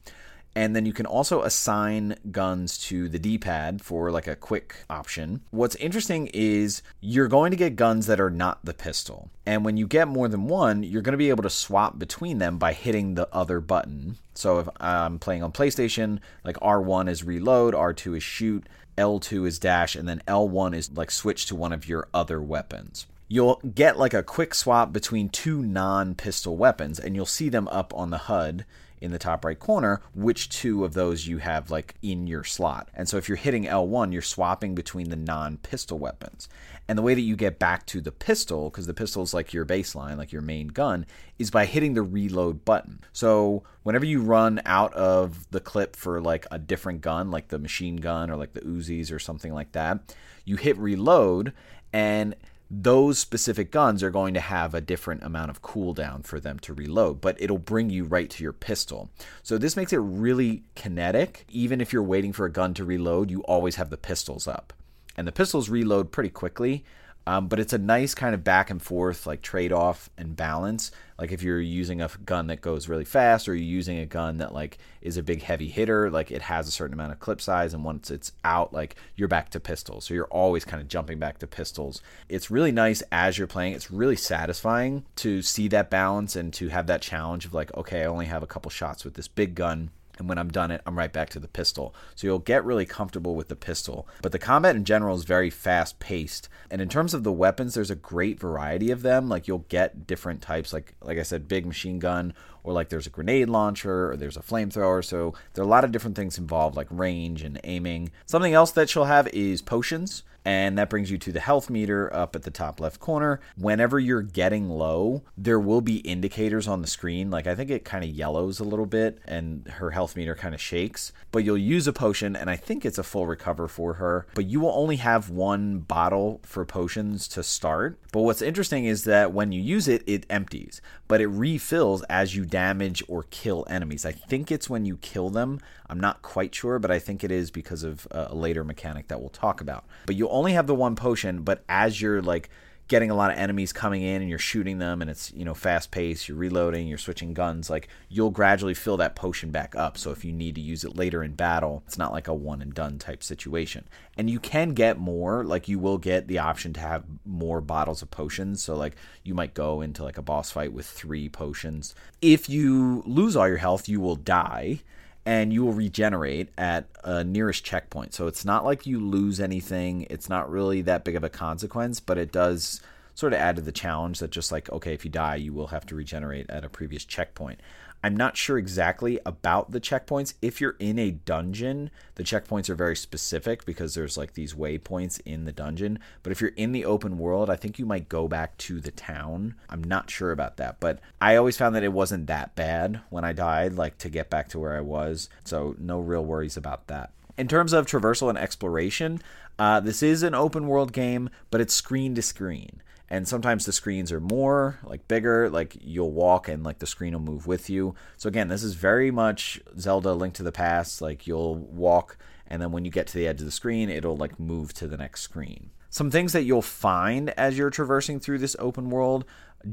And 0.56 0.76
then 0.76 0.86
you 0.86 0.94
can 0.94 1.08
also 1.08 1.42
assign 1.42 2.16
guns 2.32 2.78
to 2.90 3.10
the 3.10 3.18
D 3.18 3.40
pad 3.40 3.82
for 3.82 4.12
like 4.12 4.28
a 4.28 4.36
quick 4.36 4.76
option. 4.88 5.42
What's 5.50 5.76
interesting 5.78 6.30
is 6.32 6.84
you're 7.02 7.28
going 7.28 7.50
to 7.50 7.58
get 7.58 7.76
guns 7.76 8.06
that 8.06 8.22
are 8.22 8.30
not 8.30 8.64
the 8.64 8.76
pistol. 8.76 9.32
And 9.48 9.66
when 9.66 9.76
you 9.76 9.88
get 9.88 10.08
more 10.08 10.28
than 10.28 10.46
one, 10.46 10.84
you're 10.84 11.02
going 11.02 11.14
to 11.14 11.18
be 11.18 11.30
able 11.30 11.42
to 11.42 11.50
swap 11.50 11.98
between 11.98 12.38
them 12.38 12.60
by 12.60 12.74
hitting 12.74 13.16
the 13.16 13.28
other 13.34 13.60
button. 13.60 14.18
So 14.36 14.60
if 14.60 14.70
I'm 14.80 15.18
playing 15.18 15.42
on 15.42 15.52
PlayStation, 15.52 16.20
like 16.44 16.58
R1 16.58 17.10
is 17.10 17.24
reload, 17.24 17.74
R2 17.74 18.18
is 18.18 18.24
shoot, 18.24 18.70
L2 18.98 19.48
is 19.48 19.60
dash, 19.60 19.96
and 19.96 20.08
then 20.08 20.22
L1 20.28 20.76
is 20.76 20.92
like 20.92 21.12
switch 21.12 21.46
to 21.48 21.56
one 21.56 21.74
of 21.74 21.88
your 21.88 22.08
other 22.14 22.42
weapons 22.42 23.06
you'll 23.28 23.60
get 23.74 23.98
like 23.98 24.14
a 24.14 24.24
quick 24.24 24.54
swap 24.54 24.94
between 24.94 25.30
two 25.30 25.62
non 25.62 26.16
pistol 26.16 26.56
weapons, 26.58 27.00
and 27.00 27.16
you'll 27.16 27.26
see 27.26 27.50
them 27.50 27.68
up 27.70 27.94
on 27.94 28.10
the 28.10 28.18
HUD 28.20 28.66
in 29.02 29.12
the 29.12 29.20
top 29.20 29.44
right 29.46 29.60
corner 29.60 30.02
which 30.14 30.50
two 30.50 30.86
of 30.86 30.94
those 30.94 31.28
you 31.28 31.38
have 31.40 31.70
like 31.70 31.96
in 32.02 32.28
your 32.28 32.44
slot. 32.44 32.90
And 32.94 33.08
so 33.08 33.18
if 33.18 33.28
you're 33.28 33.36
hitting 33.36 33.66
L1, 33.66 34.14
you're 34.14 34.22
swapping 34.22 34.74
between 34.74 35.10
the 35.10 35.16
non-pistol 35.16 36.00
weapons. 36.00 36.48
And 36.88 36.98
the 36.98 37.02
way 37.02 37.16
that 37.16 37.22
you 37.22 37.36
get 37.36 37.58
back 37.58 37.86
to 37.88 38.02
the 38.02 38.12
pistol, 38.12 38.70
because 38.70 38.86
the 38.86 38.94
pistol 38.94 39.24
is 39.24 39.34
like 39.34 39.54
your 39.54 39.66
baseline, 39.66 40.18
like 40.18 40.32
your 40.32 40.42
main 40.42 40.68
gun, 40.68 41.06
is 41.40 41.50
by 41.50 41.66
hitting 41.66 41.94
the 41.94 42.04
reload 42.04 42.64
button. 42.64 43.00
So 43.12 43.64
whenever 43.84 44.06
you 44.06 44.22
run 44.22 44.62
out 44.66 44.94
of 44.94 45.50
the 45.50 45.60
clip 45.60 45.96
for 45.96 46.22
like 46.22 46.46
a 46.52 46.60
different 46.60 47.02
gun, 47.02 47.32
like 47.32 47.48
the 47.48 47.60
machine 47.60 47.96
gun 47.96 48.30
or 48.30 48.36
like 48.36 48.54
the 48.54 48.62
Uzis 48.62 49.12
or 49.12 49.20
something 49.20 49.54
like 49.54 49.72
that, 49.72 50.16
you 50.46 50.58
hit 50.58 50.78
reload 50.78 51.54
and 51.92 52.36
those 52.70 53.20
specific 53.20 53.72
guns 53.72 54.02
are 54.02 54.10
going 54.10 54.34
to 54.34 54.40
have 54.40 54.74
a 54.74 54.82
different 54.82 55.24
amount 55.24 55.52
of 55.52 55.62
cooldown 55.62 56.26
for 56.26 56.40
them 56.40 56.58
to 56.60 56.74
reload, 56.74 57.22
but 57.22 57.40
it'll 57.40 57.60
bring 57.60 57.90
you 57.90 58.04
right 58.04 58.30
to 58.32 58.44
your 58.44 58.54
pistol. 58.54 59.10
So 59.44 59.58
this 59.58 59.78
makes 59.78 59.94
it 59.94 59.98
really 59.98 60.64
kinetic. 60.74 61.46
Even 61.50 61.80
if 61.80 61.94
you're 61.94 62.04
waiting 62.04 62.34
for 62.34 62.46
a 62.46 62.52
gun 62.52 62.74
to 62.76 62.84
reload, 62.84 63.30
you 63.30 63.42
always 63.44 63.76
have 63.76 63.92
the 63.92 63.98
pistols 63.98 64.48
up. 64.48 64.74
And 65.16 65.28
the 65.28 65.32
pistols 65.32 65.70
reload 65.70 66.12
pretty 66.12 66.30
quickly. 66.30 66.84
Um, 67.28 67.48
but 67.48 67.60
it's 67.60 67.74
a 67.74 67.80
nice 67.80 68.14
kind 68.14 68.36
of 68.36 68.44
back 68.44 68.70
and 68.70 68.80
forth, 68.80 69.26
like 69.26 69.42
trade 69.42 69.72
off 69.72 70.12
and 70.16 70.36
balance. 70.36 70.92
Like 71.18 71.32
if 71.32 71.42
you're 71.42 71.60
using 71.60 72.00
a 72.02 72.10
gun 72.24 72.48
that 72.48 72.62
goes 72.62 72.88
really 72.88 73.06
fast, 73.06 73.50
or 73.50 73.56
you're 73.56 73.64
using 73.64 73.98
a 73.98 74.06
gun 74.06 74.38
that 74.38 74.54
like 74.54 74.78
is 75.02 75.18
a 75.18 75.24
big 75.24 75.42
heavy 75.42 75.68
hitter, 75.68 76.12
like 76.12 76.30
it 76.30 76.44
has 76.44 76.68
a 76.68 76.72
certain 76.72 76.94
amount 76.94 77.14
of 77.14 77.20
clip 77.20 77.42
size, 77.42 77.74
and 77.74 77.84
once 77.84 78.12
it's 78.12 78.32
out, 78.44 78.74
like 78.74 78.96
you're 79.16 79.28
back 79.28 79.50
to 79.52 79.60
pistols. 79.60 80.06
So 80.06 80.14
you're 80.14 80.26
always 80.26 80.66
kind 80.66 80.82
of 80.82 80.88
jumping 80.88 81.18
back 81.18 81.40
to 81.40 81.48
pistols. 81.48 82.00
It's 82.30 82.52
really 82.52 82.72
nice 82.72 83.02
as 83.12 83.40
you're 83.40 83.48
playing. 83.48 83.74
It's 83.74 83.90
really 83.90 84.18
satisfying 84.18 85.06
to 85.18 85.42
see 85.42 85.68
that 85.70 85.90
balance 85.90 86.36
and 86.36 86.54
to 86.54 86.68
have 86.68 86.86
that 86.88 87.02
challenge 87.02 87.46
of 87.46 87.56
like, 87.56 87.76
okay, 87.76 88.04
I 88.04 88.06
only 88.06 88.26
have 88.26 88.44
a 88.44 88.48
couple 88.48 88.70
shots 88.70 89.04
with 89.04 89.16
this 89.16 89.28
big 89.28 89.56
gun 89.56 89.90
and 90.18 90.30
when 90.30 90.38
I'm 90.38 90.50
done 90.50 90.72
it, 90.72 90.82
I'm 90.86 90.98
right 90.98 91.12
back 91.12 91.30
to 91.32 91.40
the 91.40 91.48
pistol. 91.48 91.94
So 92.16 92.28
you'll 92.28 92.40
get 92.40 92.66
really 92.66 92.86
comfortable 92.86 93.36
with 93.36 93.48
the 93.48 93.56
pistol. 93.56 94.08
But 94.22 94.32
the 94.32 94.40
combat 94.40 94.76
in 94.76 94.86
general 94.86 95.16
is 95.16 95.24
very 95.24 95.50
fast 95.50 96.00
paced. 96.00 96.50
And 96.72 96.82
in 96.82 96.90
terms 96.90 97.14
of 97.14 97.24
the 97.24 97.32
weapons, 97.32 97.74
there's 97.74 97.92
a 97.92 97.96
great 97.96 98.40
variety 98.40 98.92
of 98.92 99.02
them. 99.02 99.28
Like 99.30 99.48
you'll 99.48 99.66
get 99.70 100.08
different 100.08 100.42
types, 100.42 100.74
like 100.74 100.94
like 101.02 101.18
I 101.18 101.24
said, 101.24 101.48
big 101.48 101.66
machine 101.66 102.00
gun, 102.00 102.34
or 102.64 102.74
like 102.74 102.90
there's 102.90 103.08
a 103.08 103.12
grenade 103.12 103.50
launcher, 103.50 104.12
or 104.12 104.18
there's 104.18 104.38
a 104.38 104.42
flamethrower. 104.42 105.04
So 105.04 105.34
there 105.54 105.64
are 105.64 105.68
a 105.68 105.70
lot 105.70 105.84
of 105.84 105.92
different 105.92 106.16
things 106.16 106.38
involved, 106.38 106.76
like 106.76 106.88
range 106.90 107.44
and 107.44 107.60
aiming. 107.64 108.12
Something 108.26 108.54
else 108.54 108.72
that 108.72 108.90
she'll 108.90 109.06
have 109.06 109.28
is 109.30 109.62
potions 109.62 110.24
and 110.46 110.78
that 110.78 110.90
brings 110.90 111.10
you 111.10 111.18
to 111.18 111.32
the 111.32 111.40
health 111.40 111.70
meter 111.70 112.14
up 112.16 112.36
at 112.36 112.44
the 112.44 112.52
top 112.52 112.80
left 112.80 113.00
corner. 113.00 113.42
Whenever 113.58 114.00
you're 114.00 114.22
getting 114.22 114.70
low, 114.70 115.24
there 115.36 115.60
will 115.60 115.82
be 115.82 115.98
indicators 115.98 116.68
on 116.68 116.82
the 116.82 116.88
screen. 116.88 117.32
Like 117.32 117.48
I 117.48 117.56
think 117.56 117.72
it 117.72 117.84
kind 117.84 118.04
of 118.04 118.12
yellows 118.12 118.60
a 118.60 118.64
little 118.64 118.86
bit 118.86 119.20
and 119.26 119.68
her 119.68 119.92
health 119.92 120.16
meter 120.16 120.36
kind 120.36 120.54
of 120.54 120.62
shakes. 120.62 121.12
But 121.32 121.44
you'll 121.44 121.58
use 121.58 121.88
a 121.88 121.94
potion, 121.94 122.36
and 122.36 122.50
I 122.50 122.56
think 122.56 122.86
it's 122.86 122.98
a 122.98 123.04
full 123.04 123.26
recover 123.26 123.68
for 123.68 123.96
her. 123.96 124.28
But 124.36 124.46
you 124.46 124.60
will 124.60 124.70
only 124.70 124.98
have 124.98 125.30
one 125.30 125.80
bottle 125.80 126.40
for 126.44 126.64
potions 126.64 127.28
to 127.30 127.44
start. 127.44 128.00
But 128.12 128.22
what's 128.22 128.42
interesting 128.42 128.86
is 128.86 129.04
that 129.06 129.34
when 129.34 129.52
you 129.52 129.62
use 129.62 129.88
it, 129.88 130.04
it 130.06 130.26
empties, 130.30 130.80
but 131.08 131.22
it 131.22 131.28
refills 131.28 132.04
as 132.04 132.36
you 132.36 132.46
damage 132.46 133.04
or 133.08 133.24
kill 133.24 133.66
enemies. 133.70 134.06
I 134.06 134.12
think 134.12 134.52
it's 134.52 134.70
when 134.70 134.86
you 134.86 134.98
kill 134.98 135.30
them. 135.30 135.60
I'm 135.90 136.00
not 136.00 136.22
quite 136.22 136.54
sure, 136.54 136.80
but 136.80 136.92
I 136.92 137.00
think 137.00 137.24
it 137.24 137.32
is 137.32 137.52
because 137.52 137.84
of 137.84 138.08
uh, 138.12 138.28
a 138.30 138.36
later 138.36 138.64
mechanic 138.64 139.08
that 139.10 139.20
we'll 139.20 139.30
talk 139.30 139.62
about. 139.62 139.86
But 140.06 140.16
you'll 140.16 140.32
only 140.32 140.54
have 140.54 140.68
the 140.68 140.76
one 140.76 140.96
potion, 140.96 141.44
but 141.44 141.64
as 141.70 142.02
you're 142.02 142.22
like 142.22 142.50
getting 142.88 143.10
a 143.10 143.16
lot 143.16 143.32
of 143.32 143.38
enemies 143.38 143.74
coming 143.74 144.04
in 144.04 144.22
and 144.22 144.30
you're 144.30 144.38
shooting 144.38 144.78
them 144.78 145.02
and 145.02 145.10
it's 145.10 145.34
you 145.34 145.44
know 145.44 145.54
fast 145.54 145.90
paced 145.90 146.28
you're 146.28 146.38
reloading 146.38 146.88
you're 146.88 146.98
switching 146.98 147.34
guns 147.34 147.68
like 147.68 147.88
you'll 148.10 148.30
gradually 148.30 148.74
fill 148.74 148.98
that 148.98 149.16
potion 149.16 149.50
back 149.50 149.76
up. 149.76 149.98
So 149.98 150.12
if 150.12 150.24
you 150.24 150.32
need 150.32 150.56
to 150.56 150.62
use 150.62 150.84
it 150.84 150.96
later 150.96 151.24
in 151.24 151.34
battle 151.34 151.84
it's 151.88 151.98
not 151.98 152.12
like 152.12 152.28
a 152.28 152.34
one 152.34 152.62
and 152.62 152.74
done 152.74 153.00
type 153.00 153.24
situation. 153.24 153.88
And 154.18 154.30
you 154.30 154.40
can 154.40 154.74
get 154.74 155.00
more 155.00 155.44
like 155.44 155.68
you 155.68 155.80
will 155.80 155.98
get 155.98 156.28
the 156.28 156.40
option 156.40 156.74
to 156.74 156.80
have 156.80 157.06
more 157.26 157.60
bottles 157.60 158.02
of 158.02 158.12
potions. 158.12 158.64
So 158.64 158.76
like 158.76 158.96
you 159.24 159.34
might 159.34 159.54
go 159.54 159.82
into 159.82 160.04
like 160.04 160.18
a 160.18 160.22
boss 160.22 160.52
fight 160.52 160.74
with 160.74 160.86
three 160.86 161.28
potions. 161.28 161.96
If 162.22 162.50
you 162.50 163.04
lose 163.06 163.36
all 163.36 163.48
your 163.48 163.58
health 163.58 163.90
you 163.90 164.00
will 164.00 164.16
die 164.16 164.82
and 165.26 165.52
you 165.52 165.64
will 165.64 165.74
regenerate 165.74 166.50
at 166.58 166.86
a 167.04 167.24
nearest 167.24 167.64
checkpoint. 167.64 168.14
So 168.14 168.28
it's 168.28 168.46
not 168.46 168.64
like 168.64 168.86
you 168.86 169.00
lose 169.00 169.40
anything. 169.40 170.06
It's 170.10 170.30
not 170.30 170.50
really 170.50 170.82
that 170.84 171.04
big 171.04 171.16
of 171.16 171.24
a 171.24 171.30
consequence, 171.30 172.00
but 172.00 172.18
it 172.18 172.32
does 172.32 172.82
sort 173.16 173.34
of 173.34 173.40
add 173.40 173.56
to 173.56 173.62
the 173.62 173.72
challenge 173.72 174.20
that 174.20 174.30
just 174.30 174.52
like, 174.52 174.70
okay, 174.72 174.94
if 174.94 175.04
you 175.04 175.10
die, 175.10 175.36
you 175.36 175.54
will 175.54 175.68
have 175.68 175.86
to 175.88 175.96
regenerate 175.96 176.50
at 176.50 176.64
a 176.66 176.70
previous 176.70 177.06
checkpoint. 177.06 177.60
I'm 178.04 178.16
not 178.16 178.38
sure 178.38 178.58
exactly 178.58 179.20
about 179.26 179.72
the 179.72 179.82
checkpoints. 179.82 180.36
If 180.42 180.62
you're 180.62 180.76
in 180.80 181.00
a 181.00 181.12
dungeon, 181.12 181.90
the 182.16 182.24
checkpoints 182.24 182.70
are 182.70 182.76
very 182.76 182.96
specific 182.96 183.66
because 183.66 183.96
there's 183.96 184.18
like 184.18 184.34
these 184.34 184.54
waypoints 184.54 185.20
in 185.26 185.46
the 185.46 185.52
dungeon. 185.52 186.00
But 186.22 186.32
if 186.32 186.40
you're 186.40 186.52
in 186.52 186.72
the 186.72 186.86
open 186.86 187.18
world, 187.18 187.50
I 187.50 187.56
think 187.56 187.80
you 187.80 187.86
might 187.86 188.08
go 188.08 188.28
back 188.28 188.58
to 188.60 188.80
the 188.80 188.92
town. 188.92 189.56
I'm 189.70 189.84
not 189.84 190.12
sure 190.12 190.32
about 190.32 190.58
that, 190.58 190.80
but 190.80 191.00
I 191.20 191.36
always 191.36 191.58
found 191.58 191.76
that 191.76 191.84
it 191.84 191.94
wasn't 191.94 192.28
that 192.28 192.56
bad 192.56 193.02
when 193.10 193.26
I 193.26 193.34
died, 193.34 193.74
like 193.74 193.98
to 194.00 194.10
get 194.10 194.30
back 194.30 194.50
to 194.50 194.60
where 194.60 194.78
I 194.78 194.82
was. 194.82 195.30
So 195.44 195.76
no 195.80 196.00
real 196.00 196.24
worries 196.24 196.58
about 196.58 196.88
that. 196.88 197.12
In 197.38 197.48
terms 197.48 197.74
of 197.74 197.86
traversal 197.86 198.30
and 198.30 198.38
exploration, 198.38 199.22
uh, 199.58 199.80
this 199.80 200.04
is 200.04 200.24
an 200.24 200.36
open 200.36 200.68
world 200.68 200.94
game, 200.94 201.30
but 201.50 201.60
it's 201.60 201.74
screen 201.74 202.16
to 202.16 202.22
screen. 202.22 202.82
And 203.10 203.28
sometimes 203.28 203.66
the 203.66 203.72
screens 203.72 204.12
are 204.12 204.20
more 204.20 204.80
like 204.84 205.08
bigger 205.08 205.50
like 205.50 205.76
you'll 205.82 206.12
walk 206.12 206.48
and 206.48 206.64
like 206.64 206.80
the 206.80 206.88
screen 206.88 207.14
will 207.14 207.20
move 207.20 207.48
with 207.48 207.70
you. 207.70 207.96
So 208.18 208.28
again 208.28 208.48
this 208.48 208.64
is 208.64 208.76
very 208.76 209.12
much 209.12 209.60
zelda 209.80 210.14
link 210.14 210.34
to 210.36 210.44
the 210.44 210.52
past 210.52 211.02
like 211.02 211.28
you'll 211.28 211.56
walk 211.56 212.18
and 212.48 212.62
then 212.62 212.72
when 212.72 212.86
you 212.86 212.92
get 212.92 213.08
to 213.08 213.18
the 213.18 213.28
edge 213.28 213.40
of 213.40 213.46
the 213.46 213.52
screen 213.52 213.90
it'll 213.90 214.18
like 214.18 214.40
move 214.40 214.74
to 214.76 214.88
the 214.88 214.98
next 214.98 215.22
screen. 215.22 215.72
Some 215.90 216.12
things 216.12 216.34
that 216.34 216.44
you'll 216.44 216.62
find 216.62 217.30
as 217.32 217.58
you're 217.58 217.70
traversing 217.70 218.20
through 218.20 218.40
this 218.40 218.56
open 218.60 218.90
world 218.90 219.24